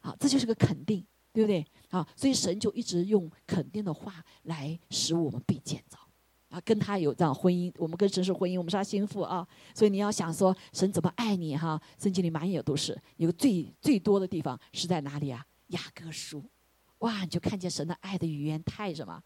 [0.00, 1.64] 啊，这就是个肯定，对不对？
[1.90, 5.96] 啊，所以神就一直用肯定的话来使我们被建造。
[6.52, 9.46] 啊，跟他有这样婚姻，我们跟神是婚姻，我们是他心腹啊。
[9.74, 11.80] 所以你要想说神怎么爱你哈？
[11.98, 15.44] 圣经里满眼都是，有个最最多的地方是在哪里啊？
[15.68, 16.44] 雅各书。
[16.98, 19.20] 哇，你就看见神的爱的语言太什么，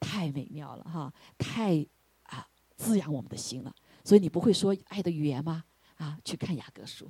[0.00, 1.86] 太美妙了哈，太
[2.22, 3.72] 啊滋养我们的心了。
[4.02, 5.62] 所以你不会说爱的语言吗？
[5.98, 7.08] 啊，去看雅各书，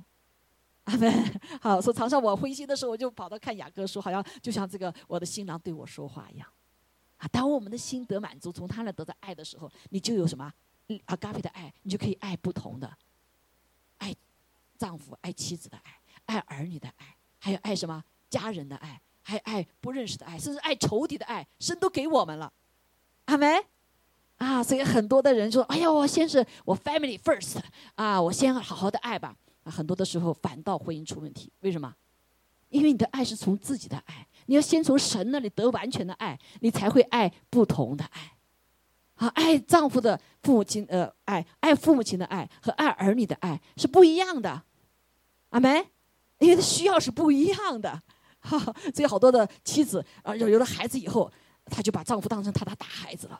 [0.83, 1.41] 阿门。
[1.61, 6.47] 好，说常常我灰心的时候，我就跑到看雅各书，好像就像这个我的新郎对我说话一样。
[7.31, 10.51] 当我们的心得满足，从他那得到爱的时候，你就有什么
[11.05, 12.91] 啊，嘎菲的爱，你就可以爱不同的，
[13.97, 14.15] 爱
[14.77, 18.99] 丈夫、爱妻子的爱，爱儿女的爱，还有爱什么家人的爱。
[19.25, 22.51] 还爱不认识的爱，甚至爱仇敌的爱，神都给我们了，
[23.23, 23.65] 阿没？
[24.35, 27.57] 啊，所以很多的人说：“哎呀，我先是我 family first
[27.95, 31.95] 啊，我先好好的爱吧。”啊，很多的时候反倒婚姻出问题，为什么？
[32.67, 38.33] 因为你的爱是从自己的爱，你要先从神那里得完全的爱，你才会爱不同的爱。
[39.15, 44.63] 啊，爱丈夫的父母亲呃爱，爱父母亲的爱和爱儿女的爱是不一样的，
[45.49, 45.87] 阿梅？
[46.39, 48.01] 因为需要是不一样的。
[48.39, 48.59] 哈，
[48.93, 51.31] 所以好多的妻子啊，有有了孩子以后，
[51.67, 53.39] 她就把丈夫当成她的大孩子了，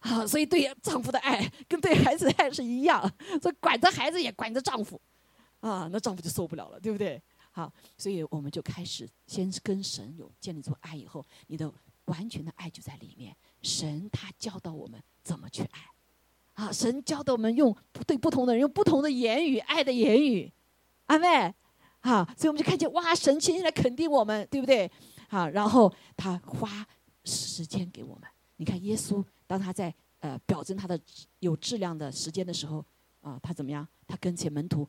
[0.00, 3.00] 啊，所以对丈夫的爱跟对孩子的爱是一样，
[3.40, 5.00] 所以管着孩子也管着丈夫，
[5.60, 7.22] 啊，那丈夫就受不了了，对不对？
[7.50, 11.72] 好，所以我们就开始先跟神有建立出爱以后，你的
[12.06, 13.36] 完全的爱就在里面。
[13.62, 15.80] 神他教导我们怎么去爱，
[16.54, 17.76] 啊，神教导我们用
[18.06, 20.52] 对不同的人用不同的言语爱的言语，
[21.06, 21.54] 阿妹。
[22.00, 24.90] 啊，所以我们就看见哇，神亲自来肯定我们，对不对？
[25.28, 26.86] 好，然后他花
[27.24, 28.22] 时间给我们。
[28.56, 30.98] 你看耶稣，当他在呃表征他的
[31.40, 32.82] 有质量的时间的时候，
[33.20, 33.86] 啊，他怎么样？
[34.06, 34.88] 他跟前门徒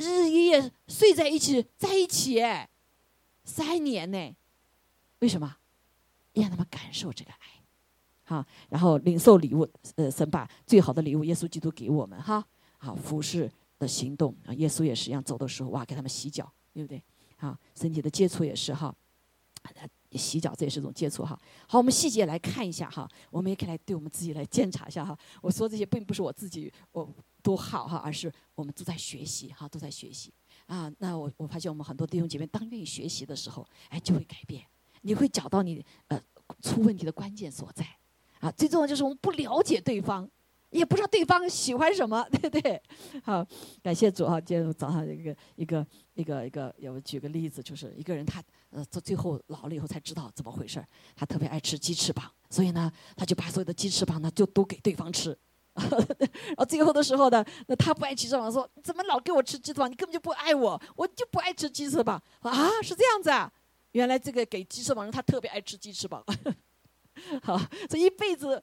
[0.00, 2.68] 日日夜夜睡在一起，在一起，哎，
[3.44, 4.36] 三年呢？
[5.20, 5.56] 为什么？
[6.32, 7.62] 让他们感受这个爱，
[8.24, 12.44] 好，然后领受礼物，呃，神把最好的礼物耶稣基督给我们，哈，
[12.78, 13.48] 好，服侍。
[13.80, 17.02] 的行动啊，耶稣也是一样，走的时候哇，给他们洗脚，对不对？
[17.38, 18.94] 啊，身体的接触也是哈，
[20.12, 21.40] 洗脚这也是一种接触哈。
[21.66, 25.18] 好，我们细节来看一下哈，我们也可以来对我们自己来检查一下哈。
[25.40, 27.10] 我说这些并不是我自己我
[27.42, 30.32] 多好哈，而是我们都在学习哈，都在学习
[30.66, 30.92] 啊。
[30.98, 34.64] 那我我发现我们很多弟兄姐妹当愿意学习的时候，哎，就会改变，
[35.02, 36.20] 你会找到你呃
[36.62, 37.86] 出问题的关键所在
[38.38, 38.50] 啊。
[38.52, 40.28] 最重要就是我们不了解对方。
[40.70, 42.80] 也不知道对方喜欢什么，对不对？
[43.24, 43.44] 好，
[43.82, 44.40] 感谢主啊！
[44.40, 45.84] 今天早上一个一个
[46.14, 50.86] 一个一个，有举个例子，就是一个人他呃，到最后老了以后才知道怎么回事儿。
[51.16, 55.36] 他特别爱吃鸡翅膀，所以呢，他就把所有的鸡翅膀呢就都给对方吃。
[56.48, 59.90] 然后最后的时候呢，那他不爱吃鸡翅膀，说你怎么老给我吃鸡翅膀？
[59.90, 62.70] 你根本就不爱我，我就不爱吃鸡翅膀啊！
[62.82, 63.50] 是这样子啊？
[63.92, 66.24] 原来这个给鸡翅膀人他特别爱吃鸡翅膀。
[67.42, 68.62] 好，这一辈子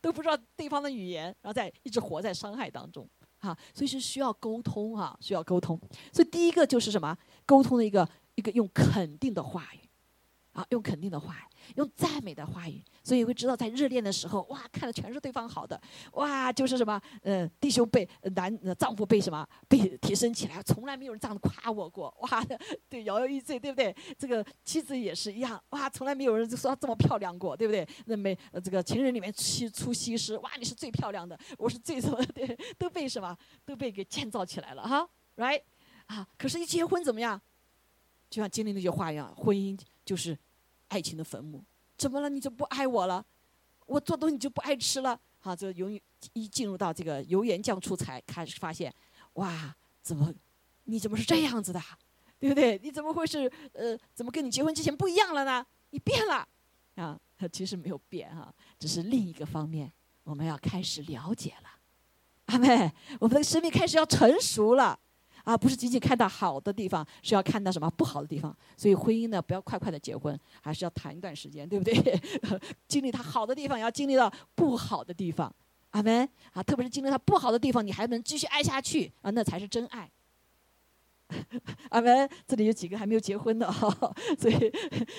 [0.00, 3.06] 都不知道对方的语言，然后再一直活在伤害当中，
[3.38, 5.78] 哈，所以是需要沟通哈，需要沟通。
[6.12, 7.16] 所以第一个就是什么？
[7.44, 9.80] 沟通的一个一个用肯定的话语，
[10.52, 11.42] 啊，用肯定的话语。
[11.76, 15.80] 用赞美的话语，所以会知道在热恋的时候，哇，看的全是对方好的，
[16.12, 22.44] 哇，就是什么，呃，弟兄被男丈夫被什么被提升起来，从来没有人这样夸我过，哇，
[22.86, 23.96] 对，摇摇欲坠，对不对？
[24.18, 27.88] 这个妻子也是一样，哇，从来没有人说这么漂亮过，对不对？
[28.04, 32.22] 那没这个情人里面出出西施，哇，你是最漂亮的，我是最什么？
[32.34, 33.34] 对， 都被什么？
[33.64, 35.62] 都被给建造起来了哈，right？
[36.08, 37.40] 啊，可是，一结婚怎么样？
[38.28, 40.36] 就像经历那句话一样，婚姻就是。
[40.90, 41.62] 爱情的坟墓，
[41.98, 42.28] 怎么了？
[42.30, 43.22] 你就不爱我了？
[43.86, 45.18] 我做东西就不爱吃了。
[45.40, 46.00] 好，就由于
[46.32, 48.94] 一进入到这个油盐酱醋菜，开始发现，
[49.34, 50.32] 哇，怎么，
[50.84, 51.82] 你怎么是这样子的，
[52.38, 52.78] 对不对？
[52.82, 55.66] 你怎么会是呃，怎么跟你结婚之前不一样了呢？
[55.90, 56.46] 你变了，
[56.96, 57.18] 啊，
[57.52, 59.92] 其实没有变哈，只是另一个方面，
[60.22, 61.68] 我们要开始了解了，
[62.46, 64.98] 阿妹，我们的生命开始要成熟了。
[65.48, 68.54] 啊，不是仅仅看到好的地方，是要看到什么不好的地方。
[68.76, 72.20] 所以婚姻呢，不要快快的结婚，还是要谈一段时间，对不对？
[72.86, 75.50] 经历它好的地方，也要经历到不好的地方。
[75.92, 80.10] 阿门啊，特别是经历它不好的地方，你还能继续爱下去啊，那才是真爱。
[81.90, 82.28] 阿门！
[82.46, 83.88] 这里有几个还没有结婚的 哈，
[84.38, 84.72] 所以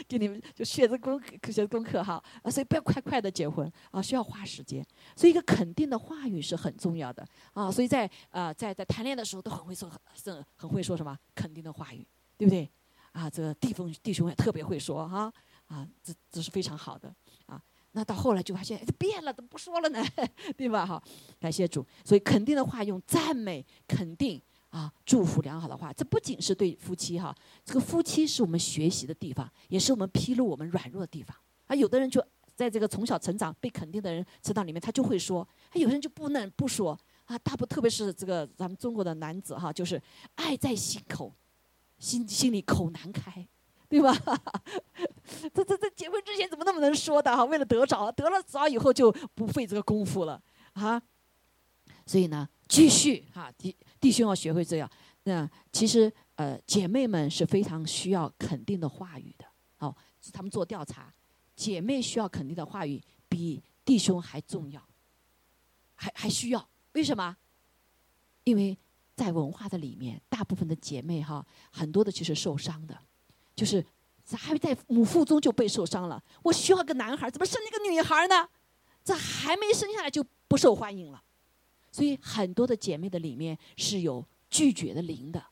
[0.08, 4.86] 给你们就学着功课学着功课哈啊，所以不要快快的结婚啊，需要花时间。
[5.16, 12.06] 所以一个肯定的话语是很重要的啊，所以在啊在在谈恋爱的时候都很会说很很会说什么肯定的话语，
[12.38, 12.70] 对不对？
[13.12, 15.32] 啊，这个弟兄弟兄也特别会说哈
[15.68, 17.14] 啊，这这是非常好的
[17.46, 17.62] 啊。
[17.92, 20.04] 那到后来就发现哎变了，怎么不说了呢？
[20.56, 20.86] 对吧？
[20.86, 21.02] 哈，
[21.40, 21.86] 感谢主。
[22.06, 24.42] 所以肯定的话用赞美肯定。
[24.70, 31.36] 啊，祝福良好的话，这不仅是对夫妻哈，这个夫妻是我们学习的地方，也是我们披露我们软弱的地方。
[31.68, 32.24] 啊，有的人就
[32.56, 36.98] 在这个从小成长被肯定的人成长里面，他就会说；，有的人就不能不说。
[37.26, 40.02] 啊，大不特别是这个咱们中国的男子哈，就是
[40.36, 41.34] 爱在心口，
[41.98, 43.48] 心心里口难开，
[43.88, 44.12] 对吧？
[45.54, 47.44] 这这这结婚之前怎么那么能说的哈？
[47.46, 50.42] 为了得着，得了着以后就不费这个功夫了
[50.74, 51.02] 啊。
[52.06, 54.90] 所以呢，继续哈弟弟兄要学会这样。
[55.24, 59.46] 那其实呃，姐妹们是非常需要肯定的话语的。
[59.76, 59.96] 好，
[60.32, 61.14] 他们做调查，
[61.56, 64.82] 姐妹需要肯定的话语比弟兄还重要，
[65.96, 66.70] 还还需要。
[66.94, 67.36] 为什么？
[68.46, 68.78] 因为
[69.16, 72.98] 在文化的里面，大部分的姐妹哈，很多的其实受伤的，
[73.56, 73.86] 就是
[74.32, 76.24] 还在母腹中就被受伤了。
[76.42, 78.48] 我需要个男孩，怎么生一个女孩呢？
[79.04, 81.22] 这还没生下来就不受欢迎了。
[81.92, 85.44] 所以很多的姐妹的里面是有拒绝的灵的，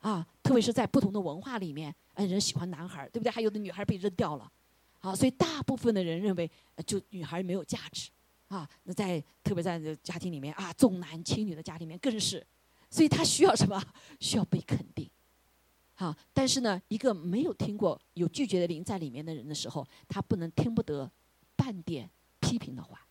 [0.00, 3.30] 啊，特别是在不同的文化里面，嗯，人喜欢男孩对不对？
[3.30, 4.50] 还有的女孩被扔掉了，
[5.00, 6.50] 啊，所以大部分的人认为，
[6.86, 8.10] 就女孩没有价值，
[8.48, 12.44] 啊，那在特别在家庭里面啊，重男轻女的家庭里面更是，
[12.90, 13.80] 所以她需要什么？
[14.20, 15.08] 需要被肯定，
[15.94, 21.10] 好，但是呢，一个没有听过有拒绝的灵在里面的人的时候，他不能听不得
[21.54, 23.06] 半点批评的话。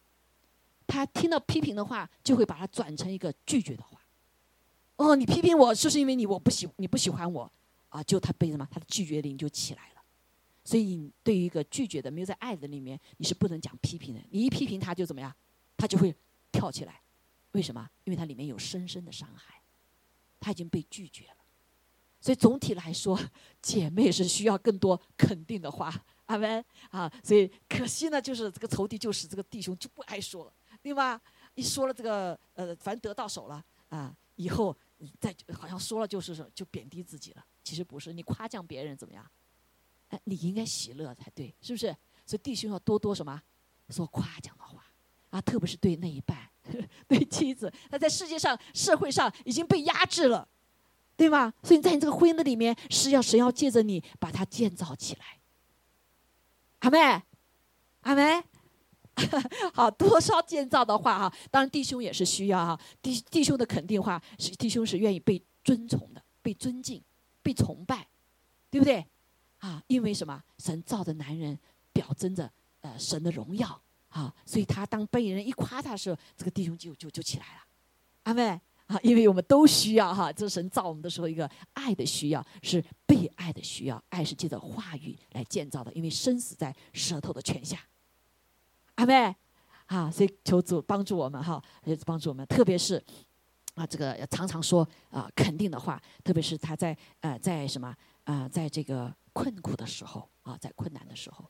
[0.91, 3.97] 他听到批评的话，就会把它转成一个拒绝的话。
[4.97, 7.49] 哦，你批评我，就是因为你我不喜你不喜欢我
[7.87, 8.03] 啊？
[8.03, 8.67] 就他被什么？
[8.69, 10.01] 他的拒绝灵就起来了。
[10.65, 14.21] 所以，对于一个拒绝的、没有在爱的里面，你是不能讲批评的。
[14.31, 15.33] 你一批评他，就怎么样？
[15.77, 16.13] 他就会
[16.51, 16.99] 跳起来。
[17.53, 17.89] 为什么？
[18.03, 19.61] 因为它里面有深深的伤害，
[20.41, 21.37] 他已经被拒绝了。
[22.19, 23.17] 所以总体来说，
[23.63, 26.03] 姐妹是需要更多肯定的话。
[26.25, 27.11] 阿门啊！
[27.23, 30.53] 所以可惜呢，就是这个仇敌就是这个弟兄就不爱说了。
[30.81, 31.21] 对吧？
[31.55, 34.75] 一说了这个，呃，反正得到手了啊，以后
[35.19, 37.45] 再好像说了就是说就贬低自己了。
[37.63, 39.25] 其实不是，你夸奖别人怎么样？
[40.09, 41.95] 哎，你应该喜乐才对，是不是？
[42.25, 43.41] 所以弟兄要多多什么
[43.89, 44.85] 说夸奖的话
[45.29, 46.49] 啊，特别是对那一半，
[47.07, 50.47] 对妻子，他在世界上、社会上已经被压制了，
[51.15, 51.53] 对吗？
[51.63, 55.39] 所以在你这个婚姻的里面，是要神要借着你把它建造起来。
[56.79, 57.21] 阿妹，
[58.01, 58.43] 阿妹。
[59.73, 67.01] 好，多少建造的话哈，当然弟兄也是需要哈，弟弟兄的肯定话是弟兄是愿意被尊崇的，被尊敬，
[67.43, 68.07] 被崇拜，
[68.69, 69.05] 对不对？
[69.59, 70.41] 啊，因为什么？
[70.57, 71.57] 神造的男人
[71.93, 72.49] 表征着
[72.79, 77.61] 呃神的荣耀啊，所以他当被人一夸他的时候，这个弟兄就就就起来了，
[78.23, 87.77] 阿妹啊，因为我们都需要哈，这神造我们的时候一个爱的需要，是被爱的需要，爱是借着话语来建造的，因为生死在舌头的权下。
[89.01, 89.35] 阿妹，
[89.87, 93.03] 啊，所以求主帮助我们哈，也帮助我们，特别是
[93.73, 97.95] 啊，这个要常常说啊肯定的话，特别是他在呃在什么
[98.25, 101.43] 啊，在这个困苦的时候啊，在困难的时候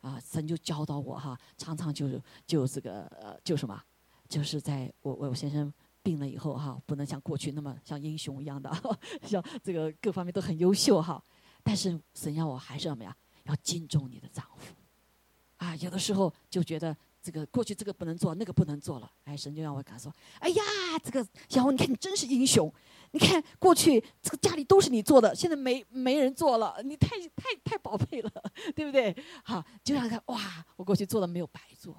[0.00, 3.80] 啊，神就教导我哈，常常就就这个呃就什么，
[4.28, 8.68] 就是在我我先生病了以后哈，不能像过去那么像英雄一样的，
[9.22, 11.22] 像这个各方面都很优秀哈，
[11.62, 14.74] 但是神要我还是要怎么样，要敬重你的丈夫。
[15.56, 19.10] 啊，有的时候就觉得这个过去这个不能做，那个不能做了。
[19.24, 20.62] 哎，神就让我跟他说：“哎呀，
[21.02, 22.72] 这个小红，你看你真是英雄！
[23.12, 28.30] 你看过去这个家里都是你做的，现在没没人做了，你太太太宝贝了，
[28.74, 29.16] 对不对？
[29.42, 31.96] 好，就让他哇，我过去做的没有白做，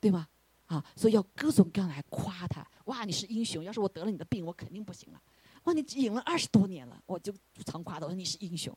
[0.00, 0.26] 对吗？
[0.66, 2.66] 啊，所以要各种各样来夸他。
[2.86, 3.62] 哇，你是英雄！
[3.62, 5.20] 要是我得了你的病，我肯定不行了。
[5.64, 7.32] 哇，你隐了二十多年了，我就
[7.64, 8.76] 常夸他，我说你是英雄。”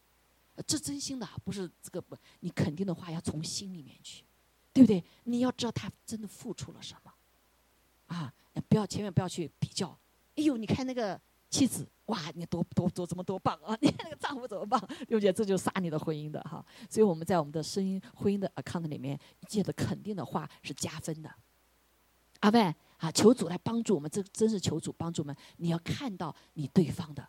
[0.65, 4.23] 这真心的，不是这个不，你肯定的话要从心里面去，
[4.73, 5.03] 对不对？
[5.25, 7.13] 你要知道他真的付出了什么，
[8.07, 8.33] 啊，
[8.67, 9.89] 不要千万不要去比较。
[10.35, 13.77] 哎呦，你看那个妻子，哇，你多多多怎么多棒啊？
[13.81, 14.79] 你看那个丈夫怎么棒？
[15.07, 15.31] 对不对？
[15.31, 16.65] 这就杀你的婚姻的哈。
[16.89, 21.31] 所以我们在我们的声音婚姻的 account 里面，借的肯定的话是加分的。
[22.41, 25.35] 阿妹，啊，求主来帮助我们，这真是求主帮助我们。
[25.57, 27.27] 你要看到你对方的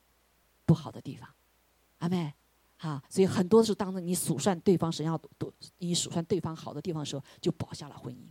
[0.66, 1.28] 不好的地方，
[1.98, 2.34] 阿妹。
[2.78, 8.24] 哈，所以很多时候，当你数算对方神要多，你数算对方好的地方时候，就保下了婚姻。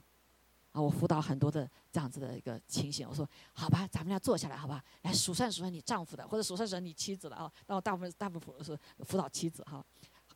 [0.72, 7.52] 啊，我辅导很多的这样子的一个情形，我说好吧，咱们俩坐下来，好吧，来数算数算你丈夫的，或者数算数算你妻子的啊。
[7.66, 9.84] 那我大部分大部分是辅导妻子哈，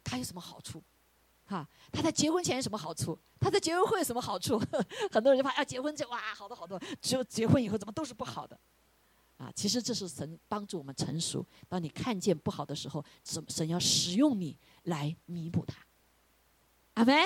[0.04, 0.84] 他有什么好处？
[1.46, 3.18] 哈，他在结婚前有什么好处？
[3.40, 4.60] 他在结婚后有什么好处？
[5.12, 8.60] 很多人就怕要结婚就哇，好多好多，只有结婚以后怎么都是不好的。
[9.42, 11.44] 啊，其实这是神帮助我们成熟。
[11.68, 15.84] 当你看见不好的时候，神神要使用你来弥补它。
[16.94, 17.18] 阿门。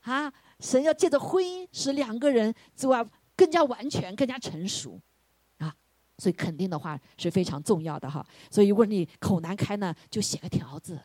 [0.00, 3.06] 啊，神要借着婚姻使两个人之外
[3.36, 4.98] 更加完全、更加成熟。
[5.58, 5.76] 啊，
[6.16, 8.26] 所以肯定的话是非常重要的哈。
[8.50, 10.98] 所以如果你口难开呢，就写个条子，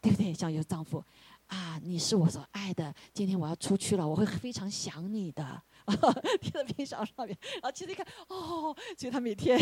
[0.00, 0.34] 对不对？
[0.34, 1.04] 像有丈夫。
[1.46, 2.92] 啊，你是我所爱的。
[3.12, 5.62] 今天我要出去了，我会非常想你的。
[6.40, 9.58] 贴在冰箱上面，然后妻子一看，哦，所以她每天，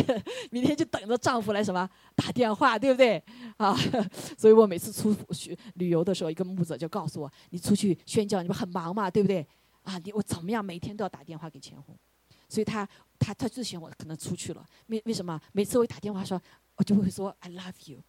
[0.50, 3.22] 明天就等着丈夫来什么打电话，对不对？
[3.56, 3.76] 啊，
[4.38, 9.46] 所以我每次出去旅游的时候，一个牧者就告诉我，你出去宣教，你们很忙嘛，对不对？
[9.82, 11.96] 啊，你我怎么样，每天都要打电话给前夫。
[12.48, 12.86] 所以他
[13.18, 15.40] 他他最喜欢我可能出去了，为为什么？
[15.52, 16.40] 每次我一打电话说，
[16.76, 18.00] 我就会说 I love you。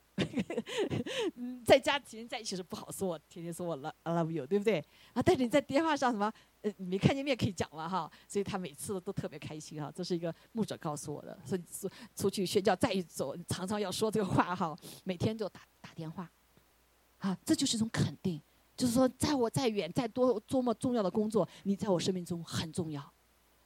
[1.36, 4.80] 嗯， 在家天天在一起是不好说，天天说我 love love you，对不对？
[5.14, 9.91] 啊，但是你在电话上什么，呃，你没看见面可以讲了哈，所以他每次都特别开心哈。
[9.93, 16.30] 这是一个牧者告诉我的，说出出去宣教再一走，常常要说这个话哈，每天就打打电话，
[17.18, 18.39] 啊，这就是一种肯定，
[18.78, 23.11] 就是说，在我再远再多多么重要的工作，你在我生命中很重要，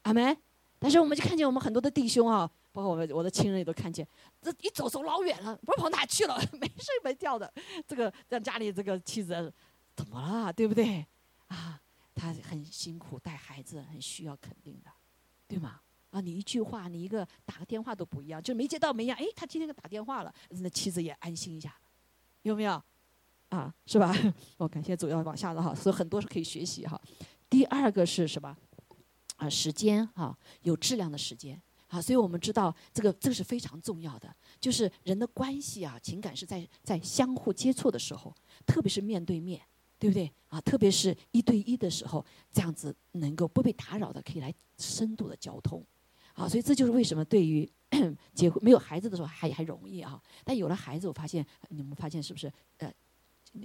[0.04, 0.38] 阿门。
[0.80, 2.50] 但是我们就看见我们很多的弟兄啊。
[2.78, 4.08] 包括我们我的亲人也都看见，
[4.40, 7.52] 这一走走老远了，不知道跑哪去了， 没睡没觉的。
[7.88, 9.52] 这个让家里这个妻子
[9.96, 11.04] 怎么了，对不对？
[11.48, 11.82] 啊，
[12.14, 14.92] 他很辛苦带孩子，很需要肯定的，
[15.48, 15.82] 对吗？
[16.12, 19.18] 啊，你一句话，你一个打个电话都不一样，就没接到没样。
[19.18, 21.76] 哎，他今天给打电话了，那妻子也安心一下，
[22.44, 22.80] 有没有？
[23.50, 24.14] 啊，是吧？
[24.58, 27.02] 我感谢主要往下的哈，所以很多是可以学习哈。
[27.50, 28.56] 第二个是什么？
[29.38, 31.60] 啊，时间哈，有质量的时间。
[31.88, 38.34] 好，所以我们知道这个这个是非常重要的，就是人的关系啊，情感是在在相互接触的时候，
[38.66, 39.62] 特别是面对面，
[39.98, 40.60] 对不对啊？
[40.62, 45.82] 特别是一对一的时候，这样子能够不被打扰的，可以来深度的交通。
[46.34, 47.68] 啊，所以这就是为什么对于
[48.36, 52.94] 结婚没有孩子的时候还还容易啊，但有了孩子，我发现你们发现是不是呃，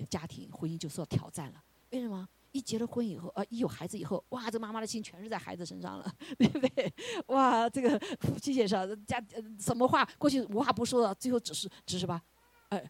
[0.08, 1.62] 家庭婚姻就受到挑战了？
[1.90, 2.26] 为什么？
[2.52, 6.92] 一结了婚以后，呃，一有孩子以后，哇，这妈妈的心全是在孩子身上了， 对不对？
[7.26, 9.22] 哇，这个夫妻介绍家
[9.58, 12.22] 什么话过去无话不说的，最后只是只是吧，
[12.68, 12.80] 呃，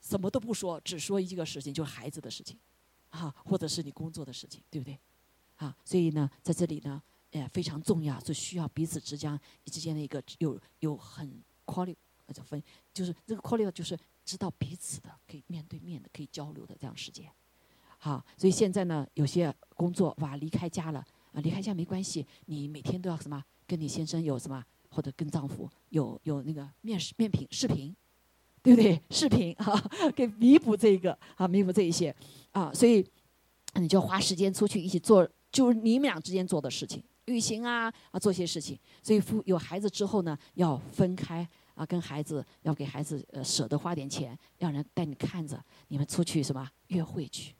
[0.00, 2.58] 什么都不说，只说一个事情，就是孩子的事情，
[3.10, 4.98] 啊，或者是你工作的事情，对不对？
[5.56, 7.02] 啊，所以呢，在这里呢，
[7.32, 11.94] 呃，非常重要，是需要彼此之间之间的一个有有很 quality
[12.42, 12.62] 分，
[12.94, 17.30] 就是这个 quality 就是知道彼此的，可以面对面的，可以交流的这样时间。
[18.02, 23.44] 好，所以现在呢，有些工作哇，离开家了啊，离开家没关系，你每天都要什么？
[23.66, 27.94] 跟你先生有什么，或者跟丈夫有有那个面视面频视频，
[28.62, 28.98] 对不对？
[29.10, 29.78] 视频哈，
[30.16, 32.14] 给弥补这个啊，弥补这一些
[32.52, 33.06] 啊，所以
[33.74, 38.78] 你就花时间出去一起做，就是你们俩之间做的事情，旅行啊啊，做些事情。
[39.02, 47.54] 所以夫有孩子之后呢，要分开啊，跟孩子要给孩子呃舍得花点钱，让人带你看着，你们出去什么约会去。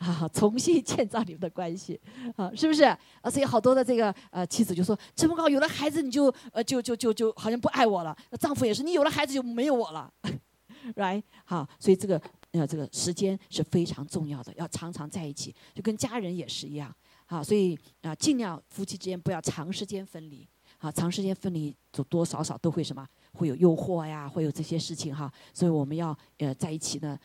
[0.00, 2.00] 啊， 重新建造你们的关系，
[2.34, 2.84] 啊，是不是？
[2.84, 2.98] 啊，
[3.30, 10.10] 所以好多的这个呃妻子就说：“陈么高有了孩子你就呃就就就就好像不爱我了。”那丈夫也是，你有了孩子就没有我了，
[10.96, 11.22] right？
[11.44, 12.20] 好，所以这个
[12.52, 16.90] 呃这个时间是非常重要的，要常常在一起，就跟家人也是一样。
[17.26, 20.48] 好，所以啊，尽量夫妻之间不要长时间分离。
[20.78, 25.30] 好，长时间分离就多少少都会什么，会有诱惑呀，会有这些事情哈。
[25.52, 27.18] 所以我们要呃在一起呢。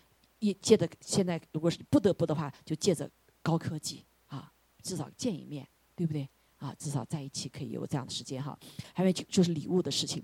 [0.48, 3.10] 一借着现在，如果是不得不的话，就借着
[3.42, 6.28] 高科技啊，至少见一面，对不对？
[6.58, 8.58] 啊，至少在一起可以有这样的时间哈。
[8.94, 10.24] 还有就就是礼物的事情，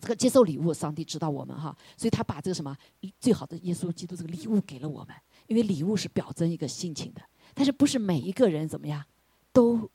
[0.00, 2.76] 这个接受礼物，上帝知道我们哈，所以他把这个什么
[3.20, 5.14] 最好的耶稣基督这个礼物给了我们，
[5.46, 7.22] 因为礼物是表征一个心情的，
[7.54, 9.04] 但是不是每一个人怎么样
[9.52, 9.90] 都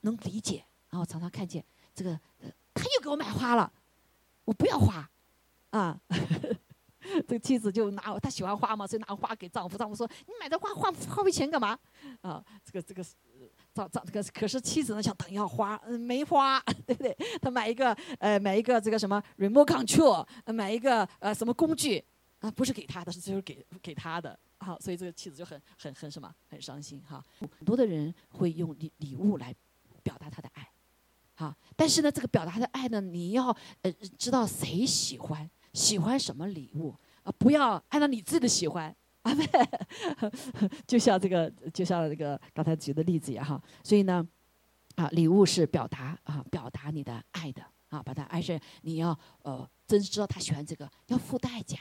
[0.00, 0.64] 能理解。
[0.88, 2.18] 然后常常看见这个，
[2.74, 3.72] 他又给我买花了，
[4.44, 5.08] 我不要花，
[5.70, 6.00] 啊。
[7.26, 9.76] 这个妻子就拿她喜欢花嘛，所以拿花给丈夫。
[9.76, 11.78] 丈夫说：“你买这花花花费钱干嘛？”
[12.22, 13.02] 啊，这个这个
[13.72, 17.16] 丈丈这个可是妻子呢想等要花，嗯，没花， 对不对？
[17.40, 22.04] 他买一个呃买一个这个什么 remote control，买一个呃什么工具
[22.40, 24.38] 啊，不是给他的，是就是给给他的。
[24.58, 27.24] 好，所以这个妻子就很很很什么，很伤心哈。
[27.38, 29.54] 很多的人会用礼礼物来
[30.02, 30.70] 表达他的爱，
[31.36, 39.32] 啊，但是呢，这个表达的爱呢，你要呃知道谁喜欢，喜欢什么礼物啊，不要按照你自己的喜欢 啊，
[40.86, 43.60] 就像这个，就像这个刚才举的例子一样哈。
[43.82, 44.26] 所以呢，
[44.96, 51.78] 啊，礼物是表达啊，表达你的爱的啊，把它爱是你要呃，真知道他喜欢这个，要付代价。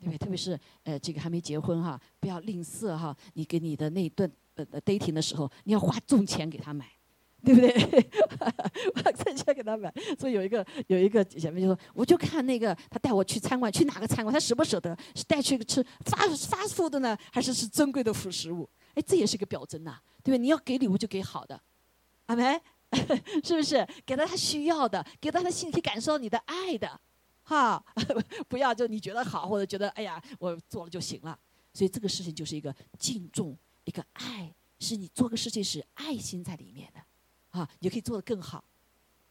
[0.00, 0.18] 对不对？
[0.18, 3.16] 特别是呃，这个还没结婚哈，不要吝啬哈。
[3.34, 6.90] 你给你的那一顿呃 dating 的时候，你要花重钱给他买，
[7.44, 7.72] 对不对？
[9.02, 9.92] 花重钱给他买。
[10.18, 18.68] 所以有一个有一个姐妹就说，我就看那个他带我去餐馆，去哪个餐馆，他舍不舍得是带去吃发发福的呢，还是是珍贵的辅食物？
[18.94, 20.38] 哎，这也是个表征呐，对不对？
[20.38, 21.60] 你要给礼物就给好的，
[22.26, 22.60] 阿梅，
[23.42, 23.86] 是不是？
[24.04, 27.00] 给到他需要的，给到他心里感受到你的爱的。
[27.44, 27.82] 哈，
[28.48, 31.36] 不要就你觉得好，或者觉得哎呀，我做了就行了。
[31.74, 37.00] 所以这个事情就是一个敬重，一个爱，是你做个事情是爱心在里面的，
[37.52, 38.62] 啊，你可以做得更好，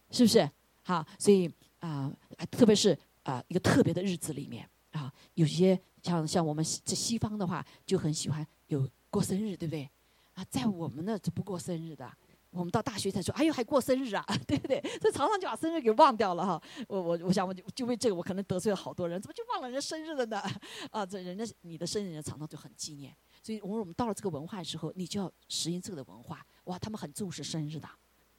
[0.10, 0.50] 是不是？
[0.84, 2.12] 好，所以啊，
[2.50, 9.88] 特别是啊，一个特别的日子里面啊，有些像像我们这西方的话，就很喜欢有过生日，对不对？
[10.34, 12.12] 啊，在我们那就不过生日的。
[12.52, 14.82] 我们到大学才说，哎呦，还过生日啊， 对不对？
[15.00, 16.62] 所以常常就把生日给忘掉了哈。
[16.90, 20.42] 我我我想，我就就为这个，我可能得罪了好多人，怎么就忘了人家生日了呢？
[20.92, 23.16] 啊，这人家你的生日，人家常常就很纪念。
[23.42, 26.46] 所以，我我们到了这个文化的时候，你就要适应这个的文化。
[26.66, 27.88] 哇，他们很重视生日的，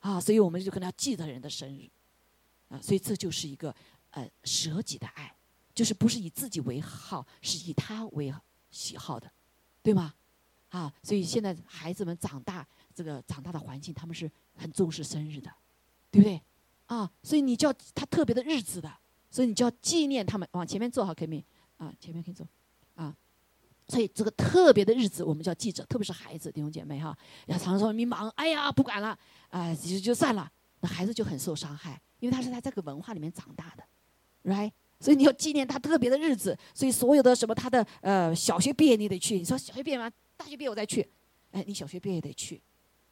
[0.02, 1.88] 啊，所以我们就可能要记得人的生日，
[2.68, 3.74] 啊，所以这就是一个
[4.10, 5.34] 呃舍己的爱，
[5.74, 8.32] 就是不是以自己为好，是以他为
[8.70, 9.32] 喜好的，
[9.82, 10.14] 对吗？
[10.68, 12.66] 啊，所以现在孩子们长大。
[12.94, 15.50] 这个长大的环境，他们是很重视生日的，
[16.10, 16.38] 对不对？
[16.84, 18.98] 啊，所以你叫他特别的日子的，
[19.30, 20.46] 所以你就要纪念他们。
[20.52, 21.42] 往前面坐好，可以
[21.78, 22.46] 啊，前面可以坐，
[23.88, 27.16] 所以这个特别的日子，我们叫记着，特别是孩子弟兄姐妹哈，
[27.46, 29.18] 要常常说你忙，哎呀，不管了，
[29.50, 33.84] 啊，就就算了，那孩子就很受伤害，因为他是在这个文化里面长大的
[34.50, 34.72] ，right？
[35.00, 41.08] 所以你要纪念他特别的日子，所以所有的什么他的呃小学毕业你得去，你说小学毕业完，大学毕业我再去，
[41.50, 42.60] 哎，你小学毕业也得去。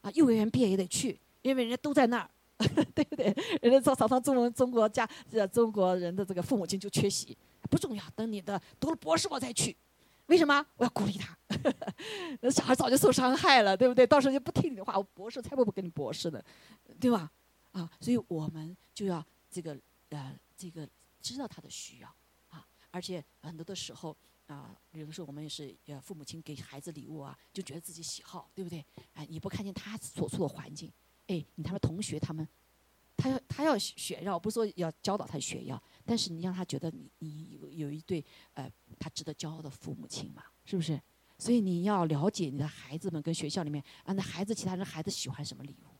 [0.03, 2.31] 啊，幼儿园毕业也得去，因为人家都在那儿，
[2.95, 3.27] 对不对？
[3.61, 7.37] 人家说常常中文中国家这中国人的这个父母亲就缺席，
[7.69, 8.03] 不重要。
[8.17, 9.77] 等你的读了博士我再去，
[10.31, 10.65] 为什么？
[10.77, 11.37] 我要鼓励他。
[12.41, 14.07] 那小孩早就受伤害了，对不对？
[14.07, 16.43] 到时候就不听你的话，我博士才不不跟你博士呢，
[17.01, 17.31] 对吧？
[17.73, 19.79] 啊，所以我们就要这个
[20.11, 20.89] 呃这个
[21.21, 22.09] 知道他的需要
[22.49, 24.17] 啊，而且很多的时候。
[24.47, 28.85] 啊，有的时候我们也是，呃，父母亲给孩子礼物啊，就觉得自己喜好，对不对？
[29.15, 30.93] 哎，你不看见他所处的环境，
[31.29, 32.45] 哎，你他的同学他们，
[33.21, 41.01] 他要他要炫耀，不是说要教导他炫耀，但是你让他觉得你你有有一对呃他值得骄傲的父母亲嘛，是不是？
[41.39, 45.95] 所以你要了解你的孩子们跟学校里面啊，那孩子其他人孩子喜欢什么礼物，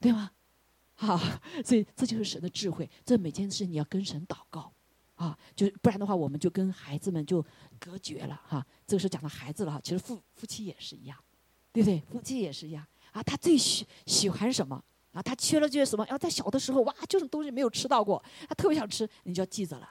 [0.00, 0.30] 对吗？
[0.94, 1.18] 好，
[1.64, 4.72] 所以这就是神的智慧，这每件事你要跟神祷告。
[5.16, 7.42] 啊，就不然的话，我们就跟孩子们就
[7.78, 8.66] 隔绝了哈。
[8.86, 11.16] 这个时候讲到孩子了哈，其实夫夫妻也是一样，
[11.72, 11.98] 对不对？
[12.00, 13.22] 夫妻也是一样啊。
[13.22, 14.84] 他最喜喜欢什么
[15.16, 15.22] 啊？
[15.22, 16.06] 他缺了就是什么？
[16.08, 19.90] 要在小的时候哇，这种东西没有吃到过，他特别想吃，你就要记着了。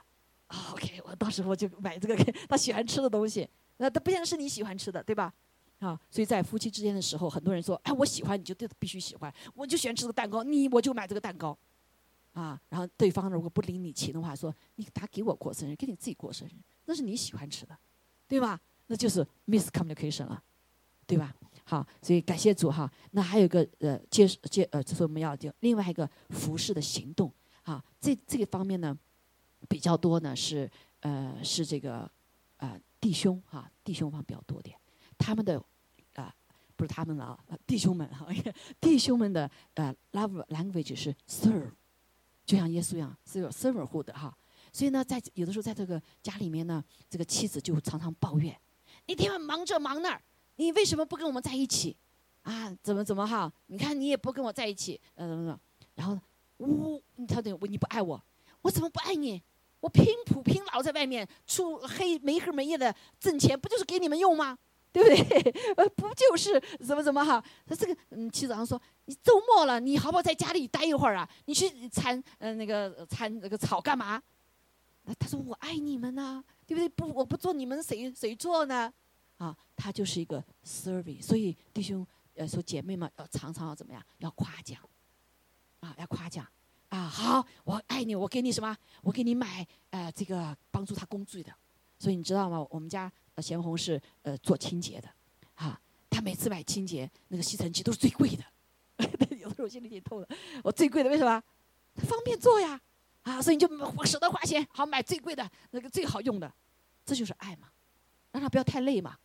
[0.70, 2.16] OK，我到时候就买这个
[2.48, 3.48] 他喜欢吃的东西。
[3.78, 5.34] 那他不见得是你喜欢吃的，对吧？
[5.80, 11.56] 啊，所以在夫妻之间的时候，很多人说，哎，我喜欢你就对必须喜欢，我就喜欢吃这个蛋糕，你我就买这个蛋糕。
[12.32, 16.52] 啊，然后对方如果不领你情的话，说你他给我过生日，给你自己过生日，
[16.84, 17.76] 那是你喜欢吃的，
[18.28, 18.60] 对吧？
[18.86, 20.42] 那就是 miscommunication 了，
[21.06, 21.34] 对吧？
[21.68, 22.88] 好，所以感谢主哈。
[23.10, 27.32] 那还有一个呃接接呃，这是我们要就另外一个服饰的行动
[27.64, 28.96] 啊，这这个方面呢
[29.68, 32.08] 比较多呢是呃是这个
[32.58, 34.78] 呃弟兄哈弟兄方比较多点，
[35.18, 35.60] 他们的
[36.14, 36.32] 啊
[36.76, 38.28] 不是他们了啊弟兄们哈
[38.80, 41.72] 弟兄们的呃 love language 是 serve。
[42.44, 44.32] 就像耶稣一样是有 servanthood 的哈，
[44.72, 48.56] 所以呢，在有的时候在这个家里面呢，这个妻子就常常抱怨：
[49.06, 50.22] 一天晚忙这忙那儿，
[50.56, 51.96] 你为什么不跟我们在一起？
[52.42, 53.52] 啊，怎么怎么哈？
[53.66, 55.60] 你看你也不跟我在一起，嗯嗯嗯。
[55.94, 56.18] 然后，
[56.58, 58.22] 呜，他等我你不爱我，
[58.62, 59.42] 我怎么不爱你？
[59.80, 64.56] 我拼苦拼劳在外面出黑没黑没夜的挣钱，不就是给你们用吗？
[64.92, 65.52] 对不对？
[65.76, 67.42] 呃，不就是怎么怎么哈？
[67.66, 71.28] 他这个嗯，妻子好像说，你周末了，你好不好在家里待一会儿啊？
[71.44, 74.22] 你去铲呃那个铲那个草干嘛？
[75.02, 76.88] 那他说我爱你们呐，对不对？
[76.88, 78.90] 不，我不做你们谁谁做呢？
[79.76, 81.22] 他就是一个 serving。
[81.22, 84.02] 所以弟兄呃说姐妹们要常常要怎么样？
[84.18, 84.80] 要夸奖，
[85.80, 86.46] 啊，要夸奖。
[86.88, 88.76] 啊，好，我爱你，我给你什么？
[89.02, 91.52] 我给你买，呃，这个帮助他工具的。
[91.98, 92.64] 所以你知道吗？
[92.70, 95.08] 我们家贤红是呃做清洁的，
[95.54, 98.44] 哈，他每次买清洁那个吸尘器都是最贵的。
[99.36, 100.28] 有的时候我心里挺痛的，
[100.62, 101.42] 我最贵的为什么？
[101.96, 102.80] 它方便做呀，
[103.22, 103.66] 啊，所以你就
[104.04, 106.50] 舍得花钱，好买最贵的那个最好用的，
[107.04, 107.68] 这就是爱嘛，
[108.30, 109.18] 让他不要太累嘛，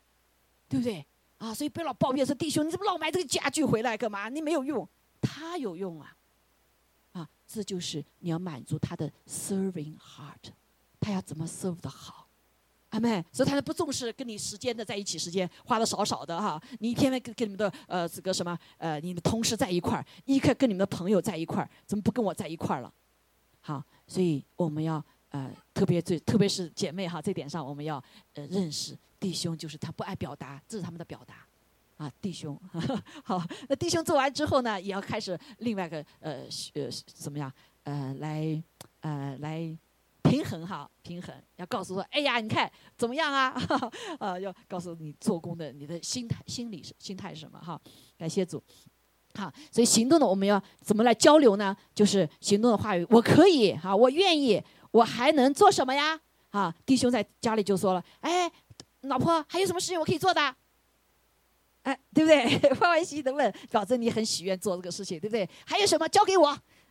[0.72, 1.05] 对不对？
[1.38, 4.30] 啊，所以不要老抱怨说弟兄，你怎么老买这个家具回来干嘛？
[4.30, 4.88] 你没有用，
[5.19, 6.15] 他有用啊。
[7.11, 10.53] 啊这就是你要满足他的 serving heart，
[10.97, 12.30] 他要怎么 serve 的好，
[12.91, 22.93] 阿妹，所以他不重视跟你时间的在一起时间花的少少的哈，你一天天跟跟你们的呃这个什么呃你的同事在一块儿，一刻跟你们的朋友在一块儿，怎么不跟我在一块儿了？
[23.59, 28.02] 好，所以我们要呃特别最特别是姐妹哈这点上我们要
[28.36, 31.46] 呃认识弟兄就是他不爱表达，这是他们的表达。
[31.98, 32.60] 啊，弟兄，
[33.24, 37.52] 好，那弟兄做完之后呢，也要开始另外一个呃呃怎么样
[37.84, 38.64] 呃来
[39.02, 39.78] 呃来
[40.24, 43.54] 平衡哈，平衡要告诉说，哎呀，你看怎么样啊？
[44.18, 47.80] 啊，要告诉你做工的你的心态心理是心态是什么哈？
[48.18, 48.64] 感谢主，
[49.36, 51.78] 好，所以行动的我们要怎么来交流呢？
[51.94, 54.60] 就是行动的话语，我可以哈，我愿意，
[54.92, 56.20] 我还能做什么呀？
[56.52, 58.52] 啊，弟兄在家里就说了，哎，
[59.02, 60.56] 老婆还有什么事情我可以做的？
[61.84, 62.60] 哎，对不对？
[62.76, 65.50] 欢欢喜喜的问，保证你很喜悦做这个事情，对不对？
[65.66, 66.48] 还有什么交给我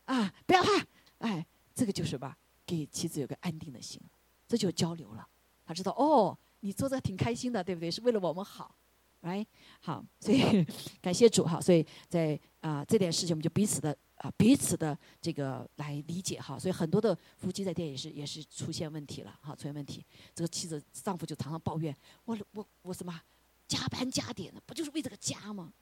[0.07, 0.33] 啊？
[0.47, 0.71] 不要怕，
[1.19, 2.37] 哎，这个就是吧，
[2.67, 4.01] 给妻子有个安定的心，
[4.49, 5.27] 这就交流了。
[5.65, 7.91] 他知道哦，你做的挺开心的，对不对？
[7.91, 8.75] 是为了我们好，
[9.21, 9.47] 来，
[9.81, 10.67] 好，所以
[11.01, 11.61] 感谢主哈。
[11.61, 16.59] 所以在啊这点事情，我们就彼此的啊彼此的这个来理解哈。
[16.59, 20.05] 所以很多的夫妻在店也是也是出现问题了哈，出现问题，
[20.35, 21.95] 这个妻子丈夫就常常抱怨
[22.25, 23.21] 我我我什么？
[23.69, 25.73] 加班加点的，不就是为这个家吗？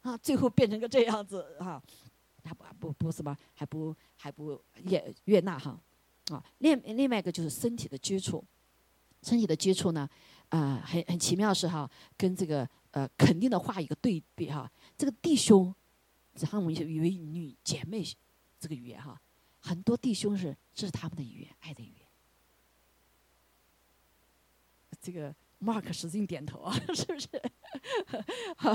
[0.00, 1.82] 啊，最后变成个这样子哈，
[2.42, 5.78] 还不不不什么，还不还不悦悦纳哈，
[6.30, 8.42] 啊，另另外一个就是身体的接触，
[9.22, 10.08] 身体的接触呢，
[10.48, 15.74] 啊，很很奇妙是哈，跟这个呃肯定的话一个对比哈，这个弟兄，
[16.34, 18.04] 只看我们以为女姐妹
[18.58, 19.20] 这个语言哈，
[19.60, 22.08] 很多弟兄是这是他们的语言，爱的语言，
[25.00, 25.34] 这个。
[25.60, 27.28] Mark 使劲点头啊， 是不是？
[28.54, 28.70] 好，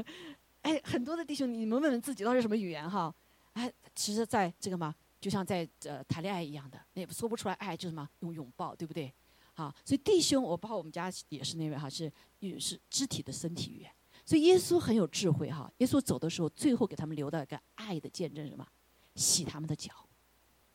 [0.62, 3.14] 哎，很多的弟兄，你们问问自己，到底什么语言哈？
[3.52, 9.12] 哎，其实在这个嘛，就像在呃谈恋爱一样的，那也说不出来爱，就是什么用拥抱，对不对？
[9.52, 12.10] 好，所以弟兄，我包括我们家也是那位哈，是
[12.58, 13.92] 是肢体的身体语言。
[14.24, 18.66] 所以耶稣很有智慧哈，耶稣走的时候，最后给他们留的一个爱的见证，什么？
[19.14, 19.92] 洗他们的脚，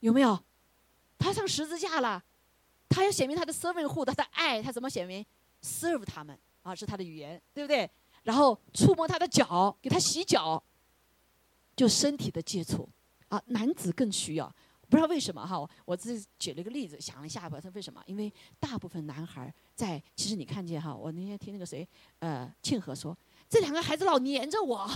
[0.02, 0.38] 有没有？
[1.18, 2.24] 他上十字架了，
[2.88, 5.26] 他要显明他的 servant 护他的爱，他怎么显明
[5.64, 7.90] ？serve 他们啊，是他的语言，对不对？
[8.24, 10.62] 然后触摸他的脚，给他洗脚，
[11.76, 12.88] 就身体的接触
[13.30, 13.42] 啊。
[13.48, 14.54] 男子更需要，
[14.90, 15.68] 不知道为什么哈。
[15.86, 18.04] 我自己举了一个例子，想了一下吧，他为什么？
[18.06, 21.88] 因为大部分男孩在，其实你看见哈，我那天听那个谁，
[22.20, 23.18] 呃，庆和说，
[23.50, 24.90] 这两个孩子老黏着我，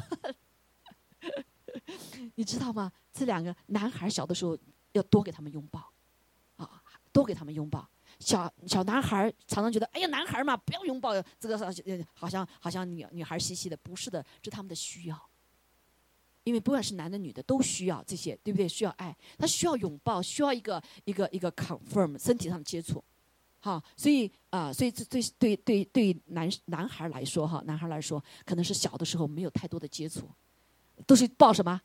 [2.36, 2.92] 你知道吗？
[3.14, 4.58] 这两个男孩小的时候
[4.92, 5.92] 要多给他们拥抱，
[6.58, 6.82] 啊，
[7.12, 7.88] 多给他们拥抱。
[8.20, 11.58] 小小男孩常常觉得，哎呀，男孩嘛，不要拥抱，这个
[12.14, 15.30] 好像好像女女孩兮兮的，不是的，是他们的需要。
[16.44, 18.68] 因为不管是男的女的，都需要这些，对不对？
[18.68, 23.04] 需要爱，他需要拥抱，需要一个一个一个 confirm 身体上的接触，
[23.62, 30.28] 好，所以啊，所以这对对对对男男孩来说哈，男孩来说，可能是小的时候没有太多的接触，
[31.06, 31.80] 都是抱什么？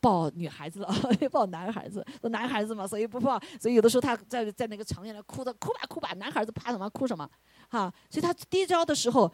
[0.00, 0.94] 抱女孩子了，
[1.32, 3.40] 抱男孩子，男孩子嘛，所以不抱。
[3.58, 7.26] 所以有的时候他在在那个床前来哭的，哭吧哭吧，男孩子怕什么哭什么，
[7.70, 7.90] 哈。
[8.10, 9.32] 所以他第一招的时候，